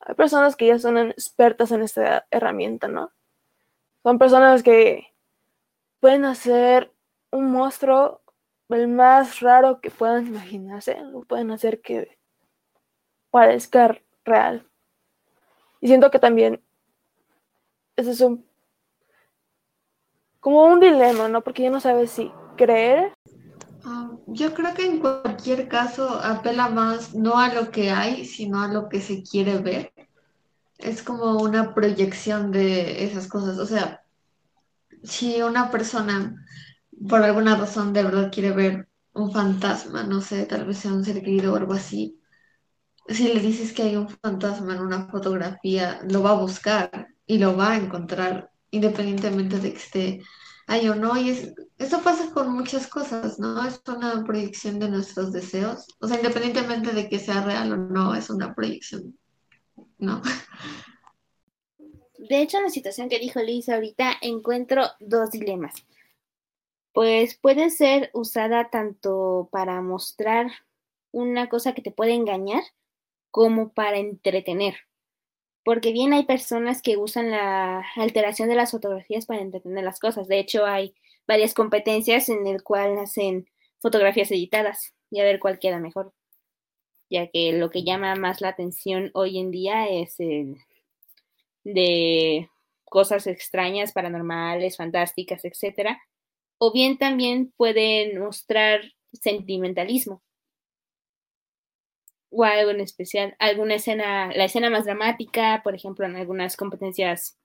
[0.00, 3.12] Hay personas que ya son expertas en esta herramienta, ¿no?
[4.02, 5.12] Son personas que
[6.00, 6.92] pueden hacer
[7.30, 8.22] un monstruo
[8.68, 11.00] el más raro que puedan imaginarse.
[11.00, 12.18] Lo pueden hacer que
[13.30, 14.66] parezca real.
[15.80, 16.62] Y siento que también
[17.96, 18.44] ese es un
[20.40, 21.42] como un dilema, ¿no?
[21.42, 23.12] Porque ya no sabes si creer.
[23.84, 28.62] Ah, yo creo que en cualquier caso apela más no a lo que hay, sino
[28.62, 29.92] a lo que se quiere ver.
[30.78, 33.58] Es como una proyección de esas cosas.
[33.58, 34.02] O sea,
[35.02, 36.34] si una persona
[37.08, 41.04] por alguna razón de verdad quiere ver un fantasma, no sé, tal vez sea un
[41.04, 42.20] ser querido o algo así,
[43.08, 47.38] si le dices que hay un fantasma en una fotografía, lo va a buscar y
[47.38, 50.22] lo va a encontrar independientemente de que esté
[50.66, 51.16] ahí o no.
[51.16, 53.64] Y es, eso pasa con muchas cosas, ¿no?
[53.66, 55.86] Es una proyección de nuestros deseos.
[56.00, 59.18] O sea, independientemente de que sea real o no, es una proyección,
[59.98, 60.22] ¿no?
[62.28, 65.74] De hecho, en la situación que dijo Liz ahorita, encuentro dos dilemas.
[66.92, 70.50] Pues puede ser usada tanto para mostrar
[71.12, 72.62] una cosa que te puede engañar
[73.30, 74.74] como para entretener
[75.64, 80.28] porque bien hay personas que usan la alteración de las fotografías para entretener las cosas.
[80.28, 80.94] De hecho, hay
[81.26, 86.12] varias competencias en el cual hacen fotografías editadas y a ver cuál queda mejor,
[87.10, 90.56] ya que lo que llama más la atención hoy en día es el
[91.64, 92.48] de
[92.84, 96.00] cosas extrañas, paranormales, fantásticas, etcétera,
[96.58, 100.22] o bien también pueden mostrar sentimentalismo.
[102.30, 107.38] O algo en especial, alguna escena, la escena más dramática, por ejemplo, en algunas competencias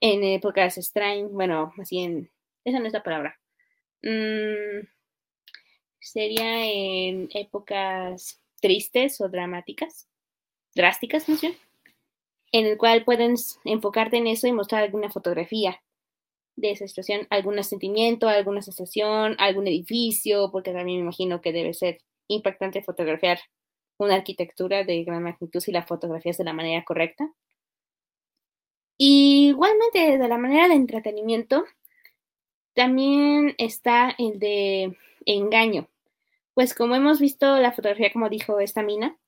[0.00, 2.30] en épocas strange, bueno, así en,
[2.64, 3.38] esa no es la palabra,
[4.02, 4.86] mm,
[6.00, 10.08] sería en épocas tristes o dramáticas,
[10.74, 11.56] drásticas, no sé,
[12.52, 13.34] en el cual pueden
[13.64, 15.82] enfocarte en eso y mostrar alguna fotografía
[16.56, 21.74] de esa situación, algún sentimiento, alguna sensación, algún edificio, porque también me imagino que debe
[21.74, 23.40] ser impactante fotografiar
[23.98, 27.32] una arquitectura de gran magnitud si la fotografías de la manera correcta.
[28.98, 31.64] igualmente, de la manera de entretenimiento,
[32.74, 35.88] También está el de engaño.
[36.54, 39.18] Pues como hemos visto la fotografía, como dijo esta mina,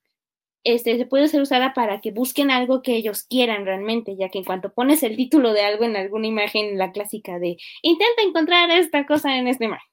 [0.64, 4.38] este, se puede ser usada para que busquen algo que ellos quieran realmente, ya que
[4.38, 8.70] en cuanto pones el título de algo en alguna imagen, la clásica de intenta encontrar
[8.70, 9.88] esta cosa en esta imagen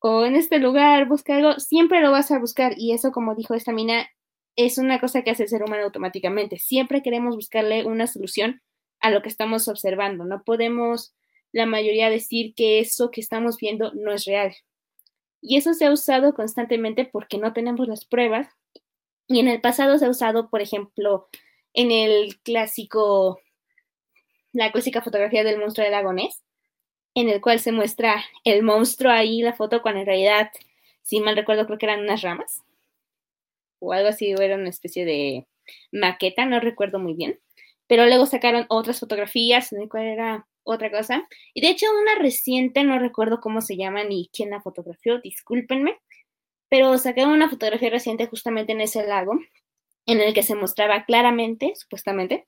[0.00, 3.54] o en este lugar, busca algo, siempre lo vas a buscar y eso, como dijo
[3.54, 4.08] esta mina,
[4.56, 6.58] es una cosa que hace el ser humano automáticamente.
[6.58, 8.60] Siempre queremos buscarle una solución
[9.00, 10.24] a lo que estamos observando.
[10.24, 11.14] No podemos
[11.52, 14.54] la mayoría decir que eso que estamos viendo no es real.
[15.40, 18.48] Y eso se ha usado constantemente porque no tenemos las pruebas.
[19.28, 21.28] Y en el pasado se ha usado, por ejemplo,
[21.74, 23.40] en el clásico,
[24.52, 26.42] la clásica fotografía del monstruo del lago Ness,
[27.14, 30.50] en el cual se muestra el monstruo ahí, la foto, cuando en realidad,
[31.02, 32.62] si mal recuerdo, creo que eran unas ramas.
[33.80, 35.46] O algo así, o era una especie de
[35.92, 37.38] maqueta, no recuerdo muy bien.
[37.86, 41.28] Pero luego sacaron otras fotografías en el cual era otra cosa.
[41.54, 45.98] Y de hecho, una reciente, no recuerdo cómo se llama ni quién la fotografió, discúlpenme,
[46.68, 49.38] pero sacaron una fotografía reciente justamente en ese lago,
[50.06, 52.46] en el que se mostraba claramente, supuestamente,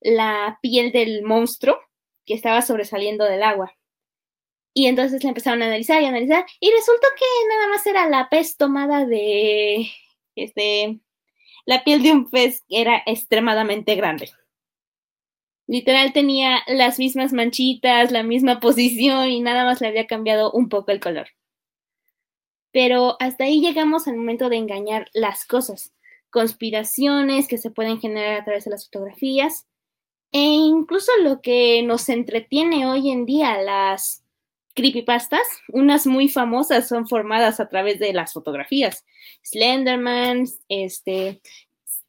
[0.00, 1.78] la piel del monstruo
[2.26, 3.72] que estaba sobresaliendo del agua.
[4.74, 8.28] Y entonces la empezaron a analizar y analizar, y resultó que nada más era la
[8.28, 9.88] pez tomada de
[10.36, 11.00] este
[11.68, 14.30] la piel de un pez era extremadamente grande.
[15.66, 20.70] Literal tenía las mismas manchitas, la misma posición y nada más le había cambiado un
[20.70, 21.28] poco el color.
[22.78, 25.92] Pero hasta ahí llegamos al momento de engañar las cosas,
[26.30, 29.66] conspiraciones que se pueden generar a través de las fotografías
[30.30, 34.22] e incluso lo que nos entretiene hoy en día, las
[34.76, 39.04] creepypastas, unas muy famosas son formadas a través de las fotografías.
[39.42, 41.40] Slenderman, este,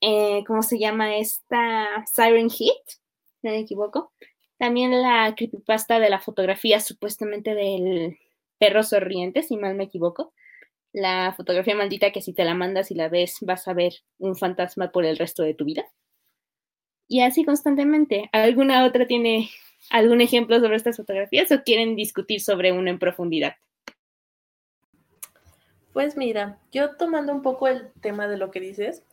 [0.01, 2.05] eh, ¿cómo se llama esta?
[2.05, 2.99] Siren Hit,
[3.41, 4.11] no me equivoco.
[4.59, 8.19] También la creepypasta de la fotografía supuestamente del
[8.59, 10.31] perro sonriente, si mal me equivoco.
[10.91, 14.35] La fotografía maldita que si te la mandas y la ves vas a ver un
[14.35, 15.85] fantasma por el resto de tu vida.
[17.07, 18.29] Y así constantemente.
[18.31, 19.49] ¿Alguna otra tiene
[19.89, 23.55] algún ejemplo sobre estas fotografías o quieren discutir sobre una en profundidad?
[25.93, 29.03] Pues mira, yo tomando un poco el tema de lo que dices,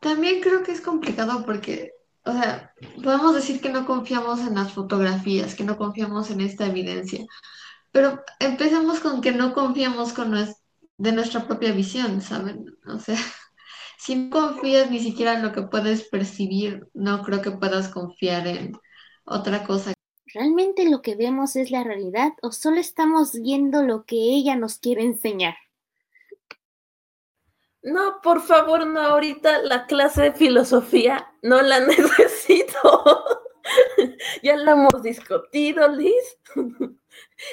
[0.00, 1.92] También creo que es complicado porque,
[2.24, 6.66] o sea, podemos decir que no confiamos en las fotografías, que no confiamos en esta
[6.66, 7.26] evidencia,
[7.92, 10.56] pero empecemos con que no confiamos con nues-
[10.98, 12.66] de nuestra propia visión, ¿saben?
[12.86, 13.16] O sea,
[13.98, 18.46] si no confías ni siquiera en lo que puedes percibir, no creo que puedas confiar
[18.48, 18.72] en
[19.24, 19.94] otra cosa.
[20.32, 24.78] ¿Realmente lo que vemos es la realidad o solo estamos viendo lo que ella nos
[24.78, 25.56] quiere enseñar?
[27.86, 33.24] No, por favor, no, ahorita la clase de filosofía no la necesito.
[34.42, 36.40] ya la hemos discutido, Liz,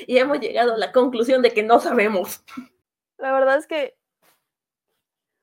[0.07, 2.43] y hemos llegado a la conclusión de que no sabemos.
[3.19, 3.95] La verdad es que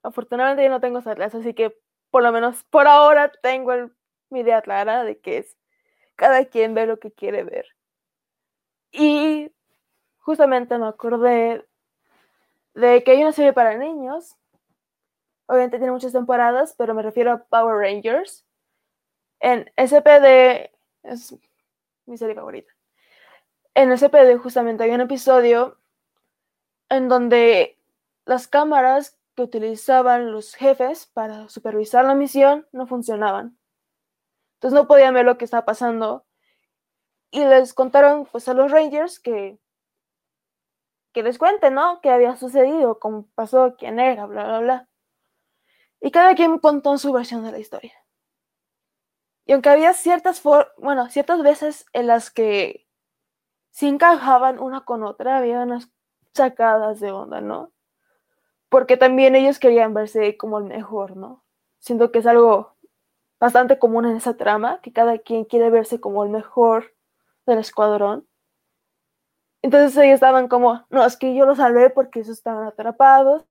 [0.03, 1.79] afortunadamente yo no tengo esa clase, así que
[2.11, 3.73] por lo menos por ahora tengo
[4.29, 5.57] mi idea clara de que es
[6.17, 7.67] cada quien ve lo que quiere ver.
[8.91, 9.53] Y
[10.19, 11.65] justamente me acordé
[12.75, 14.37] de que hay una serie para niños.
[15.51, 18.47] Obviamente tiene muchas temporadas, pero me refiero a Power Rangers.
[19.41, 20.71] En SPD
[21.03, 21.35] es
[22.07, 22.71] mi serie favorita.
[23.75, 25.77] En SPD justamente hay un episodio
[26.89, 27.77] en donde
[28.27, 33.59] las cámaras que utilizaban los jefes para supervisar la misión no funcionaban.
[34.55, 36.25] Entonces no podían ver lo que estaba pasando.
[37.33, 39.59] Y les contaron pues a los Rangers que
[41.13, 42.01] que les cuenten, ¿no?
[42.03, 43.01] ¿Qué había sucedido?
[43.01, 43.75] ¿Cómo pasó?
[43.77, 44.27] ¿Quién era?
[44.27, 44.90] Bla, bla, bla.
[46.01, 47.93] Y cada quien contó su versión de la historia.
[49.45, 52.87] Y aunque había ciertas, for bueno, ciertas veces en las que
[53.71, 55.91] sí encajaban una con otra, había unas
[56.35, 57.73] sacadas de onda, ¿no?
[58.69, 61.45] Porque también ellos querían verse como el mejor, ¿no?
[61.81, 62.77] Siento que es algo
[63.41, 66.95] bastante común en esa trama, que cada quien quiere verse como el mejor
[67.47, 68.29] del escuadrón.
[69.63, 73.45] Entonces ellos estaban como, no, es que yo los salvé porque ellos estaban atrapados.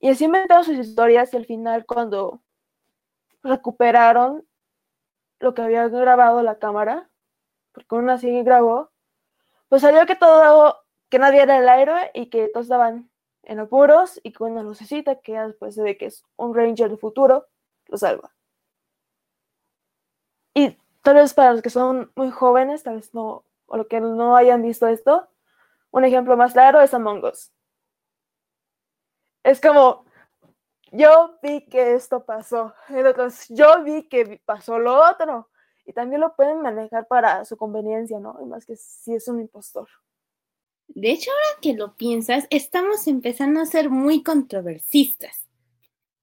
[0.00, 2.42] Y así inventaron sus historias y al final cuando
[3.42, 4.46] recuperaron
[5.40, 7.10] lo que había grabado la cámara,
[7.72, 8.90] porque una así grabó,
[9.68, 13.10] pues salió que todo, que nadie era el héroe y que todos estaban
[13.42, 16.98] en apuros y que una lucecita que después se ve que es un ranger del
[16.98, 17.46] futuro,
[17.86, 18.34] lo salva.
[20.54, 24.00] Y tal vez para los que son muy jóvenes, tal vez no, o lo que
[24.00, 25.28] no hayan visto esto,
[25.90, 27.52] un ejemplo más claro es Among Us.
[29.44, 30.04] Es como,
[30.90, 35.50] yo vi que esto pasó, entonces yo vi que pasó lo otro,
[35.84, 38.38] y también lo pueden manejar para su conveniencia, ¿no?
[38.42, 39.86] Y más que si es un impostor.
[40.88, 45.46] De hecho, ahora que lo piensas, estamos empezando a ser muy controversistas.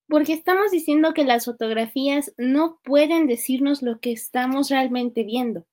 [0.08, 5.66] Porque estamos diciendo que las fotografías no pueden decirnos lo que estamos realmente viendo.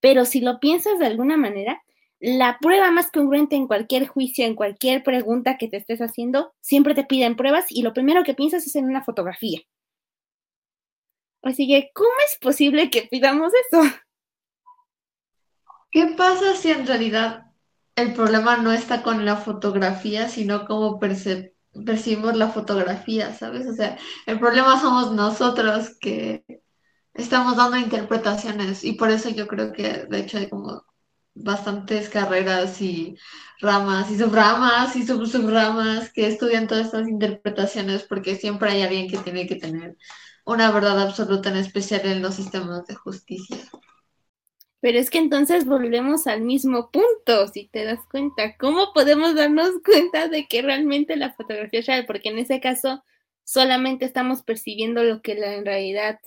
[0.00, 1.82] Pero si lo piensas de alguna manera,
[2.24, 6.94] la prueba más congruente en cualquier juicio, en cualquier pregunta que te estés haciendo, siempre
[6.94, 9.60] te piden pruebas y lo primero que piensas es en una fotografía.
[11.42, 13.82] Así que, ¿cómo es posible que pidamos eso?
[15.90, 17.46] ¿Qué pasa si en realidad
[17.96, 23.66] el problema no está con la fotografía, sino cómo percibimos la fotografía, ¿sabes?
[23.66, 26.44] O sea, el problema somos nosotros que
[27.14, 30.84] estamos dando interpretaciones y por eso yo creo que de hecho hay como
[31.34, 33.16] bastantes carreras y
[33.60, 39.08] ramas y subramas y sub subramas que estudian todas estas interpretaciones porque siempre hay alguien
[39.08, 39.96] que tiene que tener
[40.44, 43.58] una verdad absoluta, en especial en los sistemas de justicia.
[44.80, 48.56] Pero es que entonces volvemos al mismo punto, si te das cuenta.
[48.56, 52.04] ¿Cómo podemos darnos cuenta de que realmente la fotografía es real?
[52.06, 53.04] Porque en ese caso
[53.44, 56.18] solamente estamos percibiendo lo que en realidad,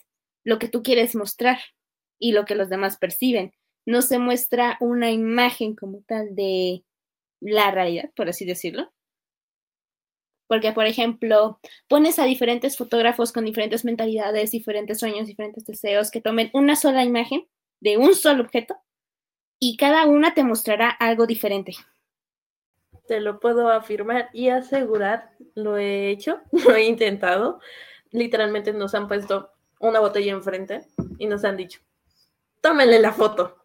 [0.46, 1.60] lo que tú quieres mostrar
[2.18, 3.54] y lo que los demás perciben.
[3.86, 6.84] No se muestra una imagen como tal de
[7.40, 8.92] la realidad, por así decirlo.
[10.48, 16.22] Porque, por ejemplo, pones a diferentes fotógrafos con diferentes mentalidades, diferentes sueños, diferentes deseos, que
[16.22, 17.48] tomen una sola imagen
[17.80, 18.78] de un solo objeto
[19.60, 21.74] y cada una te mostrará algo diferente.
[23.08, 27.60] Te lo puedo afirmar y asegurar, lo he hecho, lo he intentado.
[28.12, 30.86] Literalmente nos han puesto una botella enfrente
[31.18, 31.82] y nos han dicho,
[32.62, 33.65] tómenle la foto.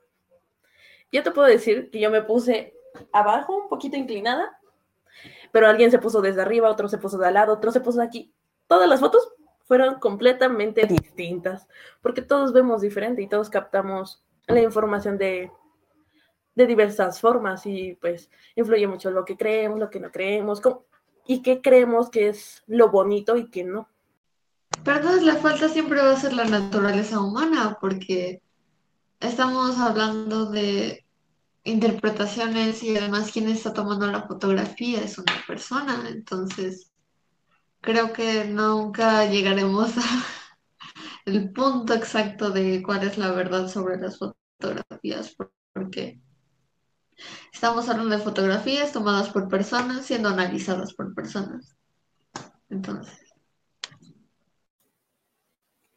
[1.12, 2.74] Yo te puedo decir que yo me puse
[3.12, 4.60] abajo, un poquito inclinada,
[5.52, 7.98] pero alguien se puso desde arriba, otro se puso de al lado, otro se puso
[7.98, 8.32] de aquí.
[8.66, 9.32] Todas las fotos
[9.64, 11.68] fueron completamente distintas,
[12.02, 15.50] porque todos vemos diferente y todos captamos la información de,
[16.54, 20.84] de diversas formas y pues influye mucho lo que creemos, lo que no creemos cómo,
[21.26, 23.88] y qué creemos que es lo bonito y qué no.
[24.84, 28.42] Pero entonces la falta siempre va a ser la naturaleza humana, porque
[29.20, 31.06] estamos hablando de
[31.64, 36.90] interpretaciones y además quien está tomando la fotografía es una persona, entonces
[37.80, 39.92] creo que nunca llegaremos
[41.26, 45.36] al punto exacto de cuál es la verdad sobre las fotografías,
[45.72, 46.20] porque
[47.52, 51.76] estamos hablando de fotografías tomadas por personas, siendo analizadas por personas.
[52.68, 53.29] Entonces.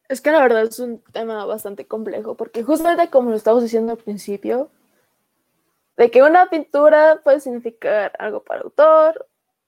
[0.10, 3.94] Es que la verdad es un tema bastante complejo, porque justamente como lo estamos diciendo
[3.94, 4.70] al principio,
[5.98, 9.28] de que una pintura puede significar algo para autor,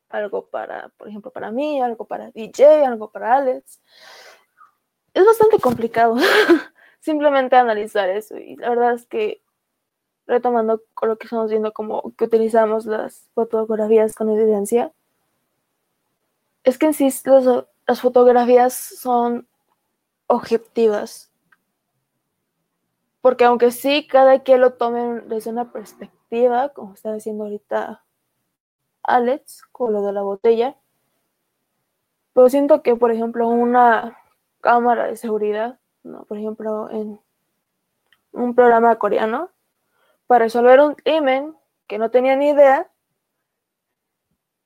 [0.10, 3.82] algo para, por ejemplo, para mí, algo para DJ, algo para Alex.
[5.14, 6.16] Es bastante complicado
[7.00, 9.42] simplemente analizar eso y la verdad es que
[10.28, 14.92] retomando con lo que estamos viendo como que utilizamos las fotografías con evidencia,
[16.64, 17.10] es que en sí
[17.88, 19.48] las fotografías son
[20.28, 21.32] objetivas.
[23.21, 28.03] Porque aunque sí, cada quien lo tome desde una perspectiva, como está diciendo ahorita
[29.03, 30.78] Alex, con lo de la botella,
[32.34, 34.17] pero siento que, por ejemplo, una
[34.61, 36.26] cámara de seguridad, ¿no?
[36.26, 37.19] por ejemplo, en
[38.34, 39.51] un programa coreano,
[40.28, 41.55] para resolver un crimen
[41.88, 42.91] que no tenía ni idea,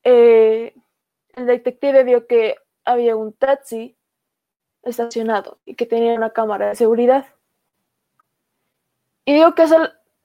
[0.04, 0.74] eh,
[1.36, 2.56] el detective vio que
[2.86, 3.99] había un taxi
[4.84, 7.26] estacionado y que tenía una cámara de seguridad.
[9.26, 9.74] Y digo que es,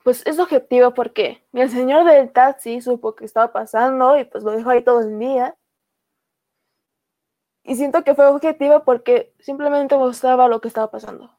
[0.03, 4.53] pues es objetivo porque el señor del taxi supo que estaba pasando y pues lo
[4.53, 5.57] dejó ahí todo el día.
[7.63, 11.31] Y siento que fue objetivo porque simplemente mostraba lo que estaba pasando.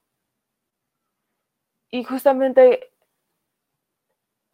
[1.91, 2.91] Y justamente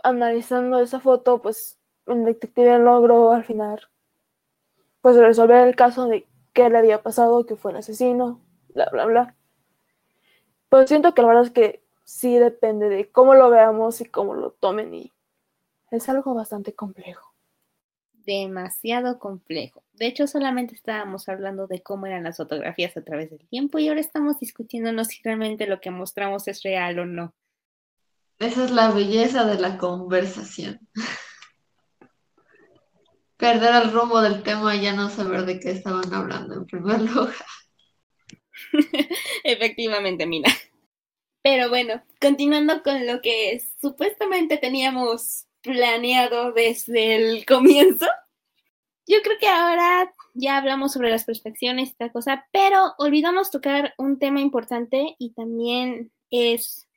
[0.04, 3.92] analizando esa foto, pues el detective logró al final
[5.02, 8.40] pues resolver el caso de qué le había pasado, que fue el asesino,
[8.74, 9.36] bla, bla, bla.
[10.70, 14.34] Pero siento que la verdad es que sí depende de cómo lo veamos y cómo
[14.34, 15.12] lo tomen y
[15.92, 17.34] es algo bastante complejo.
[18.26, 19.84] Demasiado complejo.
[19.94, 23.88] De hecho, solamente estábamos hablando de cómo eran las fotografías a través del tiempo y
[23.88, 27.34] ahora estamos discutiéndonos si realmente lo que mostramos es real o no.
[28.40, 30.80] Esa es la belleza de la conversación.
[33.38, 37.02] Perder el rumbo del tema y ya no saber de qué estaban hablando en primer
[37.12, 37.36] lugar.
[39.44, 40.50] Efectivamente, Mina.
[41.44, 48.06] Pero bueno, continuando con lo que supuestamente teníamos planeado desde el comienzo,
[49.08, 53.94] yo creo que ahora ya hablamos sobre las perspectivas y tal cosa, pero olvidamos tocar
[53.98, 56.88] un tema importante y también es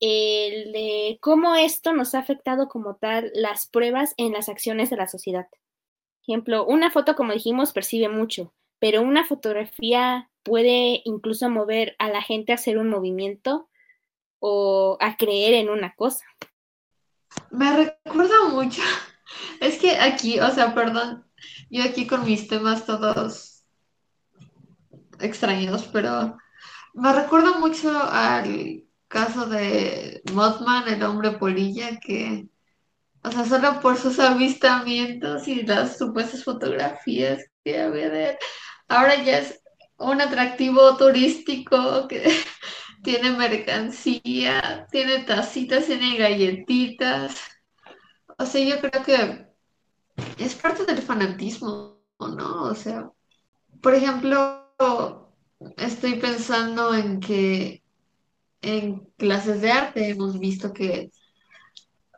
[0.00, 4.96] el de cómo esto nos ha afectado como tal las pruebas en las acciones de
[4.96, 5.46] la sociedad.
[6.26, 12.22] ejemplo, una foto, como dijimos, percibe mucho, pero una fotografía puede incluso mover a la
[12.22, 13.68] gente a hacer un movimiento
[14.38, 16.24] o a creer en una cosa.
[17.50, 18.82] Me recuerda mucho.
[19.60, 21.24] Es que aquí, o sea, perdón,
[21.70, 23.64] yo aquí con mis temas todos
[25.20, 26.36] extraños, pero
[26.92, 32.46] me recuerda mucho al caso de Mothman, el hombre polilla, que,
[33.22, 38.36] o sea, solo por sus avistamientos y las supuestas fotografías que había de él,
[38.88, 39.61] ahora ya es
[40.02, 42.22] un atractivo turístico que
[43.02, 47.40] tiene mercancía, tiene tacitas, tiene galletitas.
[48.38, 49.46] O sea, yo creo que
[50.38, 52.64] es parte del fanatismo, ¿no?
[52.64, 53.10] O sea,
[53.80, 55.32] por ejemplo,
[55.76, 57.82] estoy pensando en que
[58.60, 61.10] en clases de arte hemos visto que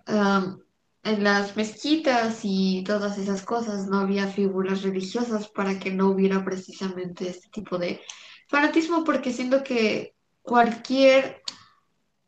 [0.08, 0.63] um,
[1.04, 6.44] en las mezquitas y todas esas cosas no había figuras religiosas para que no hubiera
[6.44, 8.00] precisamente este tipo de
[8.48, 11.42] fanatismo, porque siento que cualquier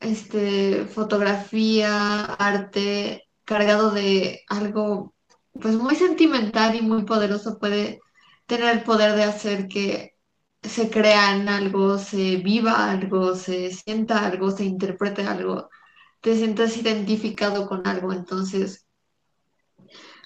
[0.01, 5.15] este, fotografía, arte cargado de algo
[5.61, 8.01] pues muy sentimental y muy poderoso puede
[8.47, 10.17] tener el poder de hacer que
[10.63, 15.71] se crea en algo, se viva algo, se sienta algo, se interprete algo
[16.21, 18.13] te sientas identificado con algo.
[18.13, 18.87] Entonces,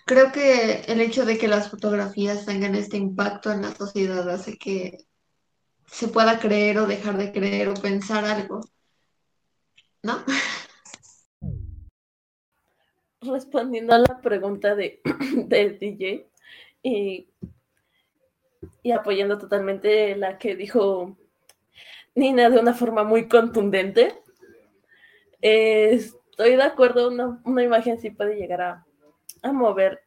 [0.07, 4.59] creo que el hecho de que las fotografías tengan este impacto en la sociedad hace
[4.59, 5.07] que
[5.87, 8.61] se pueda creer o dejar de creer o pensar algo.
[10.03, 10.25] ¿No?
[13.21, 15.01] Respondiendo a la pregunta de,
[15.47, 16.31] del DJ
[16.83, 17.29] y,
[18.83, 21.19] y apoyando totalmente la que dijo
[22.15, 24.23] Nina de una forma muy contundente,
[25.41, 28.87] estoy de acuerdo, una, una, imagen sí puede llegar a,
[29.43, 30.03] a mover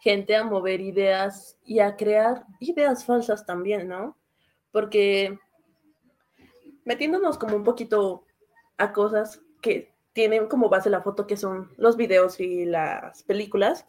[0.00, 4.16] gente, a mover ideas y a crear ideas falsas también, ¿no?
[4.70, 5.38] Porque
[6.84, 8.26] metiéndonos como un poquito
[8.76, 13.86] a cosas que tienen como base la foto, que son los videos y las películas,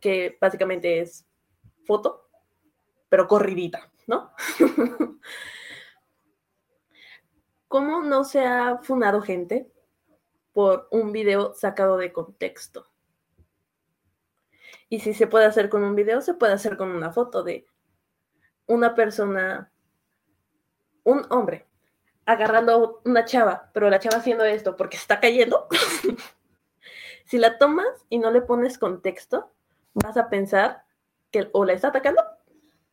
[0.00, 1.26] que básicamente es
[1.84, 2.28] foto.
[3.08, 4.32] pero corridita, ¿no?
[7.68, 9.70] ¿Cómo no se ha funado gente
[10.58, 12.90] por un video sacado de contexto?
[14.88, 17.68] Y si se puede hacer con un video, se puede hacer con una foto de
[18.66, 19.70] una persona,
[21.04, 21.68] un hombre,
[22.26, 25.68] agarrando una chava, pero la chava haciendo esto porque está cayendo.
[27.24, 29.52] si la tomas y no le pones contexto,
[29.94, 30.82] vas a pensar
[31.30, 32.20] que o la está atacando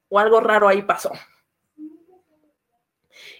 [0.09, 1.11] o algo raro ahí pasó.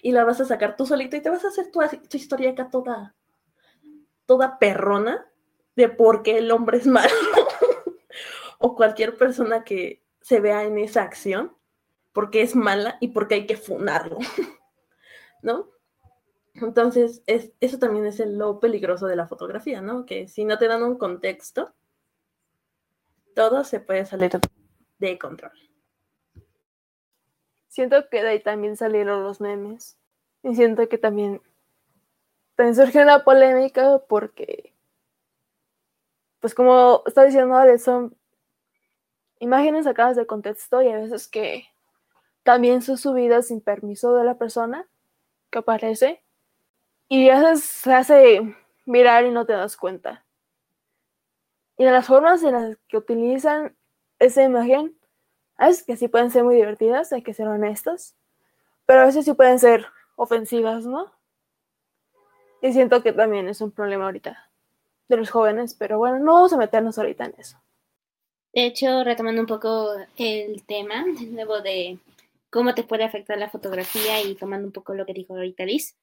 [0.02, 2.50] Y la vas a sacar tú solito y te vas a hacer tu, tu historia
[2.50, 3.14] acá toda,
[4.26, 5.26] toda perrona
[5.76, 7.08] de por qué el hombre es malo.
[8.58, 11.56] o cualquier persona que se vea en esa acción,
[12.12, 14.18] porque es mala y porque hay que funarlo.
[15.42, 15.70] ¿No?
[16.54, 20.06] Entonces, es, eso también es lo peligroso de la fotografía, ¿no?
[20.06, 21.74] Que si no te dan un contexto,
[23.34, 24.32] todo se puede salir
[24.98, 25.52] de control.
[27.68, 29.98] Siento que de ahí también salieron los memes.
[30.42, 31.42] Y siento que también,
[32.56, 34.72] también surgió una polémica porque,
[36.40, 38.16] pues como está diciendo Ale, son
[39.38, 41.66] imágenes sacadas de contexto y a veces que
[42.42, 44.86] también son subidas sin permiso de la persona
[45.50, 46.22] que aparece.
[47.08, 50.24] Y a veces se hace viral y no te das cuenta.
[51.76, 53.76] Y de las formas en las que utilizan
[54.18, 54.96] esa imagen,
[55.58, 58.16] a veces que sí pueden ser muy divertidas, hay que ser honestos,
[58.86, 59.86] pero a veces sí pueden ser
[60.16, 61.15] ofensivas, ¿no?
[62.66, 64.50] Y siento que también es un problema ahorita
[65.08, 67.62] de los jóvenes, pero bueno, no vamos a meternos ahorita en eso.
[68.52, 71.98] De hecho, retomando un poco el tema, de nuevo de
[72.50, 75.96] cómo te puede afectar la fotografía y tomando un poco lo que dijo ahorita Liz,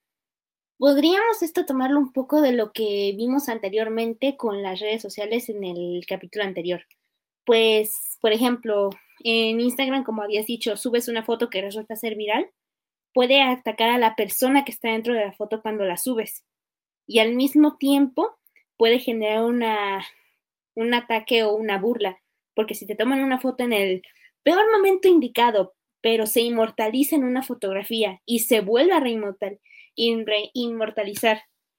[0.78, 5.66] podríamos esto tomarlo un poco de lo que vimos anteriormente con las redes sociales en
[5.66, 6.86] el capítulo anterior.
[7.46, 8.90] Pues, por ejemplo,
[9.26, 12.50] en Instagram, como habías dicho, subes una foto que resulta ser viral,
[13.14, 16.46] puede atacar a la persona que está dentro de la foto cuando la subes.
[17.06, 18.38] Y al mismo tiempo
[18.78, 20.06] puede generar una,
[20.76, 22.22] un ataque o una burla,
[22.56, 24.04] porque si te toman una foto en el
[24.44, 29.60] peor momento indicado, pero se inmortaliza en una fotografía y se vuelve a reinmortalizar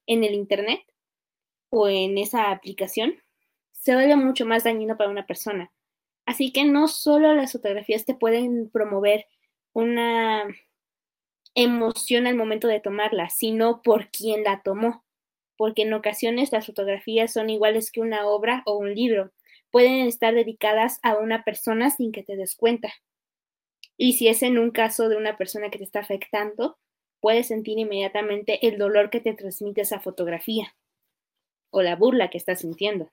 [0.07, 0.81] en el Internet
[1.71, 3.17] o en esa aplicación,
[3.73, 5.73] se vuelve mucho más dañino para una persona.
[6.25, 9.27] Así que no solo las fotografías te pueden promover
[9.75, 10.47] una
[11.55, 15.04] emoción al momento de tomarla, sino por quien la tomó.
[15.57, 19.33] Porque en ocasiones las fotografías son iguales que una obra o un libro.
[19.71, 22.93] Pueden estar dedicadas a una persona sin que te des cuenta.
[23.97, 26.79] Y si es en un caso de una persona que te está afectando,
[27.21, 30.75] puedes sentir inmediatamente el dolor que te transmite esa fotografía
[31.71, 33.11] o la burla que estás sintiendo.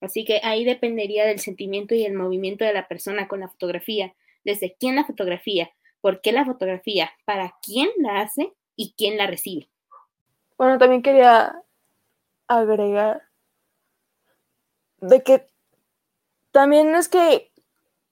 [0.00, 4.14] Así que ahí dependería del sentimiento y el movimiento de la persona con la fotografía,
[4.44, 9.26] desde quién la fotografía, por qué la fotografía, para quién la hace y quién la
[9.26, 9.68] recibe.
[10.58, 11.62] Bueno, también quería
[12.48, 13.22] agregar
[15.00, 15.46] de que
[16.50, 17.52] también es que,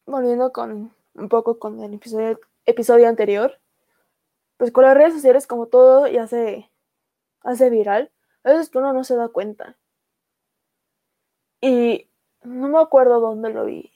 [0.07, 3.59] volviendo con un poco con el episodio, anterior,
[4.59, 6.71] pues con las redes sociales como todo ya se
[7.41, 8.13] hace viral,
[8.45, 9.77] a veces uno no se da cuenta.
[11.61, 12.09] Y
[12.45, 13.93] no me acuerdo dónde lo vi,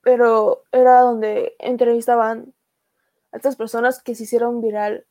[0.00, 2.54] pero era donde entrevistaban
[3.30, 5.06] a estas personas que se hicieron viral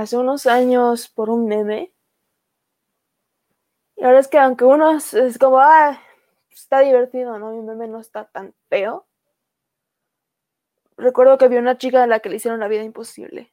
[0.00, 1.92] hace unos años por un meme.
[3.96, 5.98] Y ahora es que aunque uno es, como, ah,
[6.50, 7.52] está divertido, ¿no?
[7.52, 9.06] Mi meme no está tan feo.
[10.98, 13.52] Recuerdo que había una chica a la que le hicieron la vida imposible.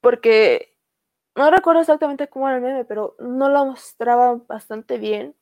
[0.00, 0.76] Porque
[1.36, 5.36] no recuerdo exactamente cómo era el meme, pero no lo mostraba bastante bien.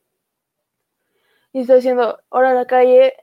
[1.53, 3.15] Y estoy diciendo, ahora la calle,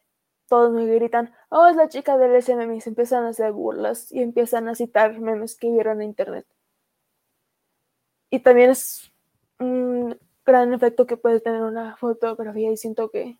[0.47, 4.21] todos me gritan, oh, es la chica del SMM, se empiezan a hacer burlas y
[4.21, 6.45] empiezan a citar memes que vieron en internet.
[8.29, 9.11] Y también es
[9.59, 13.37] un gran efecto que puede tener una fotografía y siento que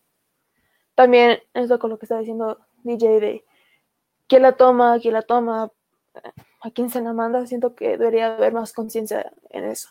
[0.96, 3.46] también eso con lo que está diciendo DJ de
[4.28, 5.72] quién la toma, quién la toma,
[6.62, 9.90] a quién se la manda, siento que debería haber más conciencia en eso.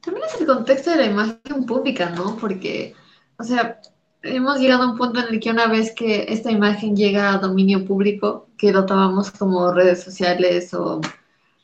[0.00, 2.36] También es el contexto de la imagen pública, ¿no?
[2.36, 2.94] Porque,
[3.38, 3.80] o sea,
[4.22, 7.38] hemos llegado a un punto en el que una vez que esta imagen llega a
[7.38, 11.00] dominio público, que lo tomamos como redes sociales o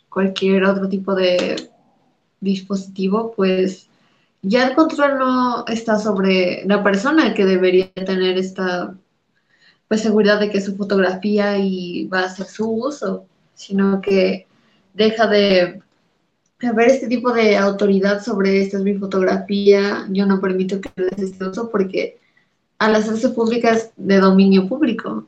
[0.09, 1.71] cualquier otro tipo de
[2.41, 3.89] dispositivo, pues
[4.43, 8.95] ya el control no está sobre la persona que debería tener esta
[9.89, 14.47] pues seguridad de que su fotografía y va a ser su uso, sino que
[14.93, 15.81] deja de
[16.61, 21.19] haber este tipo de autoridad sobre esta es mi fotografía, yo no permito que les
[21.31, 22.19] este uso porque
[22.79, 25.27] al hacerse públicas de dominio público.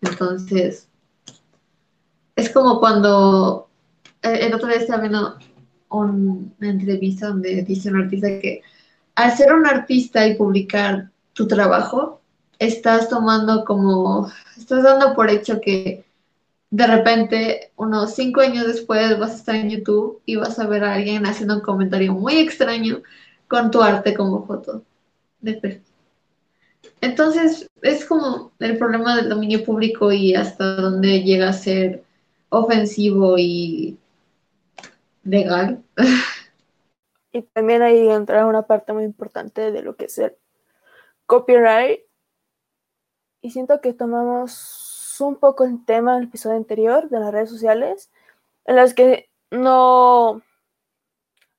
[0.00, 0.88] Entonces,
[2.36, 3.68] es como cuando
[4.22, 5.38] eh, el otro día estaba viendo
[5.90, 8.62] una entrevista donde dice un artista que
[9.14, 12.20] al ser un artista y publicar tu trabajo,
[12.58, 16.04] estás tomando como, estás dando por hecho que
[16.70, 20.84] de repente, unos cinco años después, vas a estar en YouTube y vas a ver
[20.84, 23.02] a alguien haciendo un comentario muy extraño
[23.46, 24.82] con tu arte como foto
[25.42, 25.52] de
[27.02, 32.04] Entonces, es como el problema del dominio público y hasta dónde llega a ser
[32.48, 33.98] ofensivo y
[35.24, 35.82] legal.
[37.32, 40.36] Y también ahí entra una parte muy importante de lo que es el
[41.26, 42.02] copyright.
[43.40, 48.12] Y siento que tomamos un poco el tema del episodio anterior de las redes sociales,
[48.64, 50.42] en las que no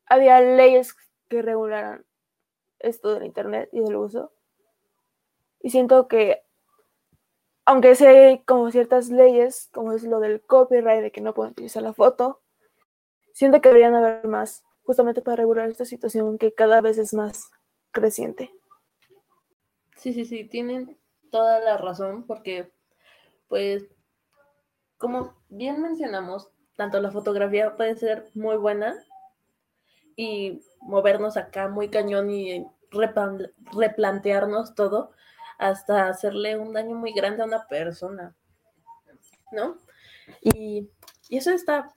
[0.06, 0.96] había leyes
[1.28, 2.06] que regularan
[2.80, 4.32] esto del Internet y del uso.
[5.64, 6.44] Y siento que,
[7.66, 11.82] aunque sé como ciertas leyes, como es lo del copyright, de que no pueden utilizar
[11.82, 12.42] la foto,
[13.32, 17.50] siento que deberían haber más, justamente para regular esta situación que cada vez es más
[17.92, 18.52] creciente.
[19.96, 21.00] Sí, sí, sí, tienen
[21.32, 22.74] toda la razón, porque,
[23.48, 23.86] pues,
[24.98, 29.02] como bien mencionamos, tanto la fotografía puede ser muy buena
[30.18, 32.68] y movernos acá muy cañón y
[33.72, 35.14] replantearnos todo
[35.64, 38.36] hasta hacerle un daño muy grande a una persona,
[39.52, 39.78] ¿no?
[40.42, 40.90] Y,
[41.30, 41.92] eso está,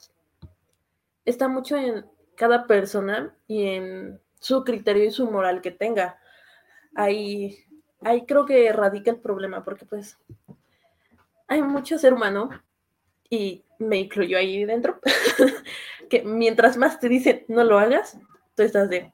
[1.25, 2.07] está mucho en
[2.37, 6.19] cada persona y en su criterio y su moral que tenga.
[6.95, 7.59] Ahí,
[8.01, 10.17] ahí creo que radica el problema, porque pues
[11.49, 12.49] hay mucho ser humano,
[13.29, 15.01] y me incluyo ahí dentro,
[16.09, 18.17] que mientras más te dicen no lo hagas,
[18.55, 19.13] tú estás de,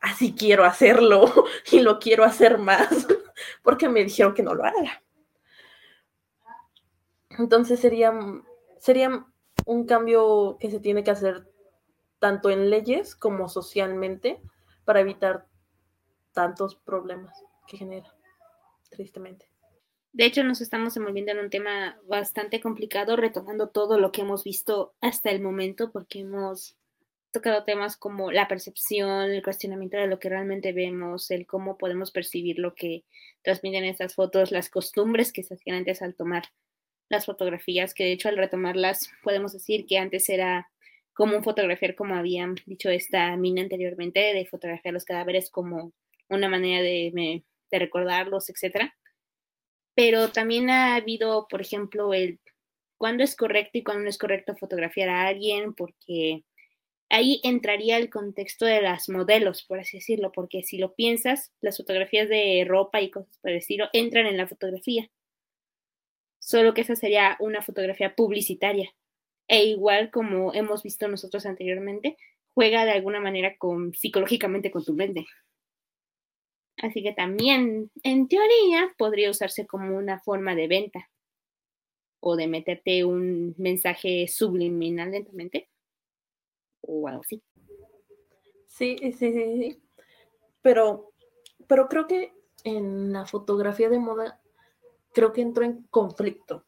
[0.00, 1.32] así quiero hacerlo
[1.70, 3.06] y lo quiero hacer más,
[3.62, 5.02] porque me dijeron que no lo haga.
[7.38, 8.12] Entonces sería,
[8.78, 9.26] sería
[9.66, 11.48] un cambio que se tiene que hacer
[12.18, 14.40] tanto en leyes como socialmente
[14.84, 15.46] para evitar
[16.32, 18.14] tantos problemas que genera,
[18.90, 19.48] tristemente.
[20.12, 24.44] De hecho, nos estamos envolviendo en un tema bastante complicado, retomando todo lo que hemos
[24.44, 26.76] visto hasta el momento, porque hemos
[27.32, 32.10] tocado temas como la percepción, el cuestionamiento de lo que realmente vemos, el cómo podemos
[32.10, 33.04] percibir lo que
[33.42, 36.44] transmiten estas fotos, las costumbres que se hacían antes al tomar
[37.08, 40.70] las fotografías, que de hecho al retomarlas podemos decir que antes era
[41.14, 45.92] común fotografiar, como habían dicho esta mina anteriormente, de fotografiar los cadáveres como
[46.28, 48.94] una manera de, de recordarlos, etcétera.
[49.94, 52.40] Pero también ha habido, por ejemplo, el
[52.96, 56.44] cuándo es correcto y cuándo no es correcto fotografiar a alguien, porque
[57.12, 61.76] ahí entraría el contexto de las modelos, por así decirlo, porque si lo piensas, las
[61.76, 65.10] fotografías de ropa y cosas por el estilo entran en la fotografía.
[66.38, 68.94] Solo que esa sería una fotografía publicitaria.
[69.46, 72.16] E igual como hemos visto nosotros anteriormente,
[72.54, 75.26] juega de alguna manera con psicológicamente con tu mente.
[76.78, 81.10] Así que también, en teoría, podría usarse como una forma de venta
[82.20, 85.68] o de meterte un mensaje subliminal lentamente
[86.82, 87.42] o algo así.
[88.66, 89.82] Sí, sí, sí, sí.
[90.62, 91.12] Pero,
[91.66, 92.32] pero creo que
[92.64, 94.40] en la fotografía de moda,
[95.12, 96.64] creo que entró en conflicto,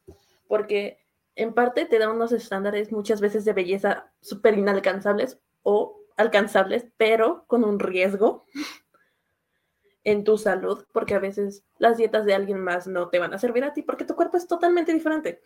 [0.47, 0.99] porque
[1.35, 7.45] en parte te da unos estándares muchas veces de belleza súper inalcanzables o alcanzables, pero
[7.47, 8.45] con un riesgo
[10.03, 13.39] en tu salud, porque a veces las dietas de alguien más no te van a
[13.39, 15.41] servir a ti, porque tu cuerpo es totalmente diferente.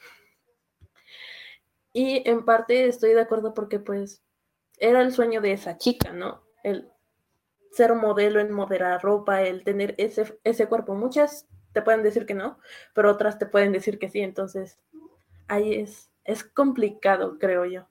[1.94, 4.24] Y en parte estoy de acuerdo porque pues
[4.80, 6.44] era el sueño de esa chica, ¿no?
[6.64, 6.90] El
[7.72, 10.96] ser modelo en moderar ropa, el tener ese, ese cuerpo.
[10.96, 12.60] Muchas te pueden decir que no,
[12.94, 14.20] pero otras te pueden decir que sí.
[14.20, 14.80] Entonces,
[15.48, 17.88] ahí es, es complicado, creo yo.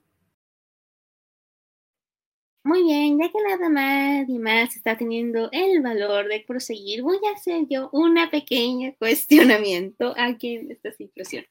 [2.63, 7.17] Muy bien, ya que nada más y más está teniendo el valor de proseguir, voy
[7.27, 11.45] a hacer yo una pequeña cuestionamiento aquí en esta situación.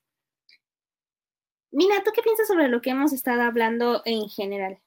[1.70, 4.80] Mina, ¿tú qué piensas sobre lo que hemos estado hablando en general?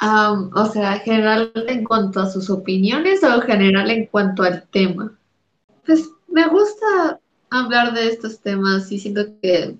[0.00, 5.16] O sea, general en cuanto a sus opiniones o general en cuanto al tema.
[5.84, 7.20] Pues me gusta
[7.50, 9.76] hablar de estos temas y siento que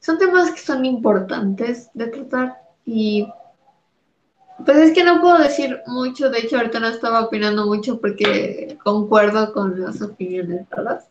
[0.00, 3.28] son temas que son importantes de tratar y
[4.64, 8.76] pues es que no puedo decir mucho, de hecho ahorita no estaba opinando mucho porque
[8.82, 11.08] concuerdo con las opiniones todas.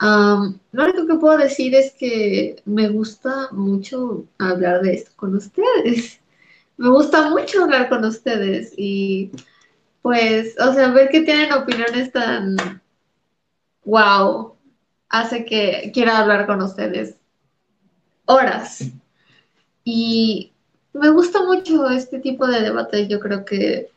[0.00, 6.21] lo único que puedo decir es que me gusta mucho hablar de esto con ustedes
[6.76, 9.30] me gusta mucho hablar con ustedes y
[10.02, 12.56] pues, o sea, ver que tienen opiniones tan
[13.84, 14.56] wow,
[15.08, 17.16] hace que quiera hablar con ustedes
[18.24, 18.84] horas.
[19.84, 20.52] Y
[20.92, 23.08] me gusta mucho este tipo de debate.
[23.08, 23.92] Yo creo que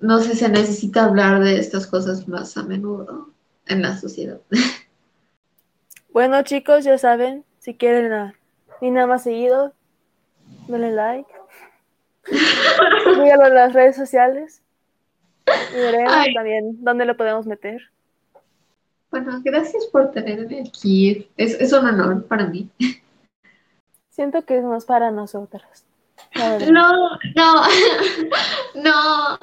[0.00, 3.30] no sé, se necesita hablar de estas cosas más a menudo
[3.66, 4.40] en la sociedad.
[6.10, 8.34] Bueno, chicos, ya saben, si quieren a
[8.80, 9.72] nada más seguido,
[10.68, 11.30] denle like.
[12.24, 14.62] Síganlo en las redes sociales.
[15.72, 16.34] Y veremos Ay.
[16.34, 17.80] también dónde lo podemos meter.
[19.10, 21.28] Bueno, gracias por tenerme aquí.
[21.36, 22.70] Es, es un honor para mí.
[24.10, 25.86] Siento que es más para nosotras.
[26.70, 27.62] No, no,
[28.74, 29.38] no.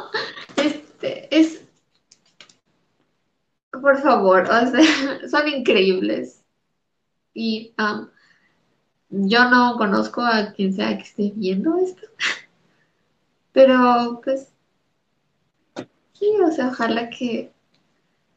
[0.58, 1.64] Este, es.
[3.72, 6.44] Por favor, o sea, son increíbles.
[7.34, 8.12] Y am,
[9.18, 12.08] yo no conozco a quien sea que esté viendo esto.
[13.54, 14.52] Pero, pues,
[16.14, 17.52] sí, o sea, ojalá que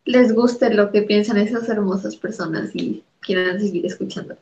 [0.05, 4.37] les guste lo que piensan esas hermosas personas y quieran seguir escuchando.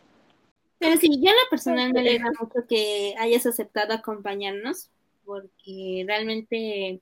[0.78, 4.90] Pero sí, yo en lo personal me alegra mucho que hayas aceptado acompañarnos,
[5.24, 7.00] porque realmente,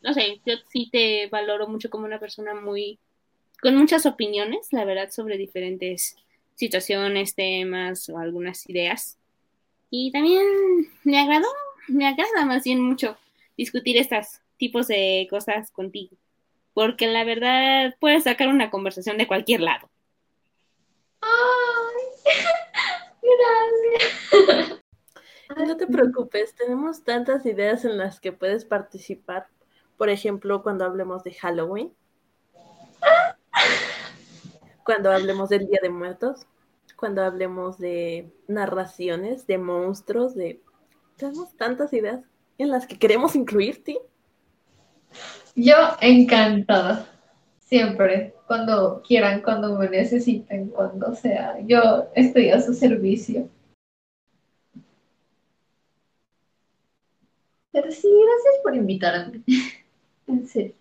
[0.00, 3.00] no sé, yo sí te valoro mucho como una persona muy,
[3.60, 6.16] con muchas opiniones, la verdad, sobre diferentes
[6.54, 9.18] situaciones, temas o algunas ideas.
[9.90, 10.44] Y también
[11.04, 11.48] me agradó,
[11.88, 13.16] me agrada más bien mucho
[13.56, 16.16] discutir estos tipos de cosas contigo,
[16.72, 19.88] porque la verdad puedes sacar una conversación de cualquier lado.
[21.20, 22.32] Ay,
[24.42, 24.80] gracias.
[25.56, 29.46] No te preocupes, tenemos tantas ideas en las que puedes participar.
[29.96, 31.94] Por ejemplo, cuando hablemos de Halloween,
[34.84, 36.46] cuando hablemos del Día de Muertos,
[36.96, 40.60] cuando hablemos de narraciones, de monstruos, de...
[41.16, 42.20] Tenemos tantas ideas
[42.58, 43.98] en las que queremos incluirte.
[45.56, 47.08] Yo encantada.
[47.58, 51.58] Siempre, cuando quieran, cuando me necesiten, cuando sea.
[51.66, 53.48] Yo estoy a su servicio.
[57.72, 59.42] Pero sí, gracias por invitarme.
[60.26, 60.74] En serio.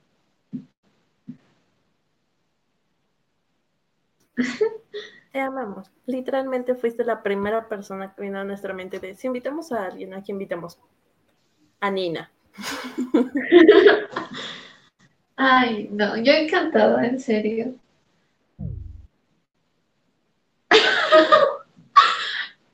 [5.32, 5.90] Te amamos.
[6.06, 10.14] Literalmente fuiste la primera persona que vino a nuestra mente de si invitamos a alguien,
[10.14, 10.78] ¿a quién invitamos?
[11.80, 12.32] A Nina.
[15.36, 17.74] Ay, no, yo encantada, en serio.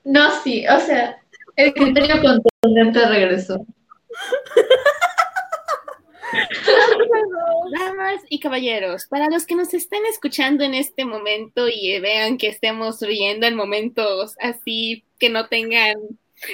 [0.04, 1.22] No, sí, o sea,
[1.56, 3.66] el criterio contundente regresó.
[7.78, 12.48] Damas y caballeros, para los que nos estén escuchando en este momento y vean que
[12.48, 15.96] estemos riendo en momentos así que no tengan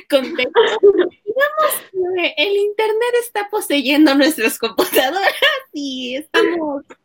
[0.09, 5.33] contexto, digamos que el internet está poseyendo nuestras computadoras
[5.73, 6.97] y estamos Es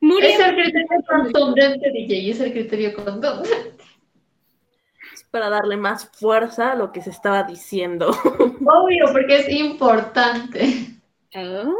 [0.00, 0.44] muriendo.
[0.44, 3.74] el criterio contundente, DJ, es el criterio contundente.
[5.12, 8.10] Es para darle más fuerza a lo que se estaba diciendo.
[8.10, 10.94] Obvio, porque es importante.
[11.34, 11.74] Oh,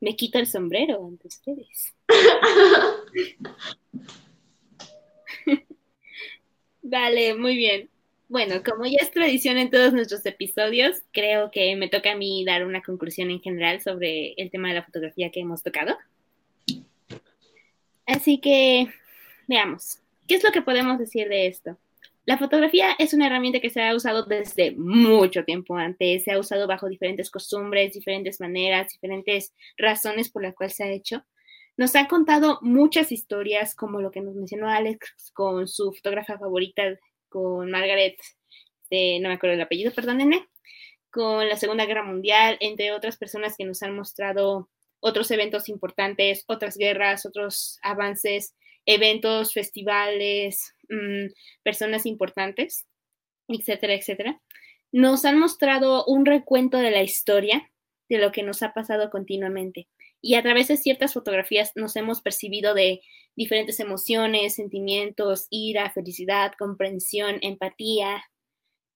[0.00, 1.94] me quito el sombrero ante ustedes.
[6.82, 7.90] Vale, muy bien.
[8.28, 12.44] Bueno, como ya es tradición en todos nuestros episodios, creo que me toca a mí
[12.44, 15.96] dar una conclusión en general sobre el tema de la fotografía que hemos tocado.
[18.06, 18.88] Así que
[19.46, 21.78] veamos, ¿qué es lo que podemos decir de esto?
[22.28, 26.38] La fotografía es una herramienta que se ha usado desde mucho tiempo antes, se ha
[26.38, 31.24] usado bajo diferentes costumbres, diferentes maneras, diferentes razones por las cuales se ha hecho.
[31.78, 36.82] Nos han contado muchas historias, como lo que nos mencionó Alex con su fotógrafa favorita,
[37.30, 38.18] con Margaret,
[38.90, 40.46] de, no me acuerdo el apellido, perdónenme,
[41.10, 44.68] con la Segunda Guerra Mundial, entre otras personas que nos han mostrado
[45.00, 48.54] otros eventos importantes, otras guerras, otros avances,
[48.84, 51.26] eventos, festivales, mmm,
[51.62, 52.86] personas importantes,
[53.48, 54.40] etcétera, etcétera.
[54.92, 57.70] Nos han mostrado un recuento de la historia,
[58.08, 59.88] de lo que nos ha pasado continuamente.
[60.20, 63.00] Y a través de ciertas fotografías nos hemos percibido de
[63.36, 68.24] diferentes emociones, sentimientos, ira, felicidad, comprensión, empatía,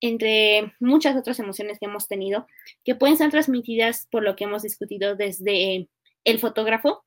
[0.00, 2.46] entre muchas otras emociones que hemos tenido,
[2.84, 5.88] que pueden ser transmitidas por lo que hemos discutido desde
[6.24, 7.04] el fotógrafo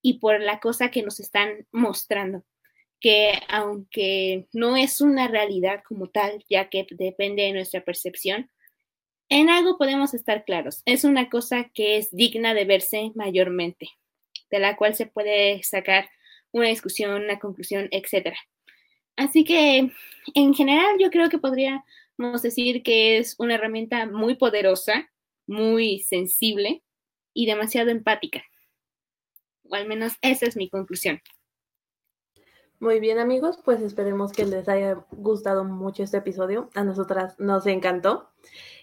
[0.00, 2.44] y por la cosa que nos están mostrando,
[3.00, 8.50] que aunque no es una realidad como tal, ya que depende de nuestra percepción,
[9.30, 10.82] en algo podemos estar claros.
[10.84, 13.88] Es una cosa que es digna de verse mayormente,
[14.50, 16.10] de la cual se puede sacar
[16.52, 18.34] una discusión, una conclusión, etc.
[19.16, 19.92] Así que,
[20.34, 25.10] en general, yo creo que podríamos decir que es una herramienta muy poderosa,
[25.46, 26.82] muy sensible
[27.32, 28.42] y demasiado empática.
[29.68, 31.20] O al menos esa es mi conclusión.
[32.80, 36.70] Muy bien amigos, pues esperemos que les haya gustado mucho este episodio.
[36.74, 38.30] A nosotras nos encantó.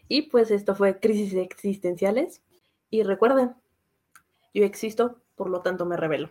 [0.07, 2.43] Y pues esto fue Crisis Existenciales.
[2.91, 3.55] Y recuerden,
[4.53, 6.29] yo existo, por lo tanto me revelo.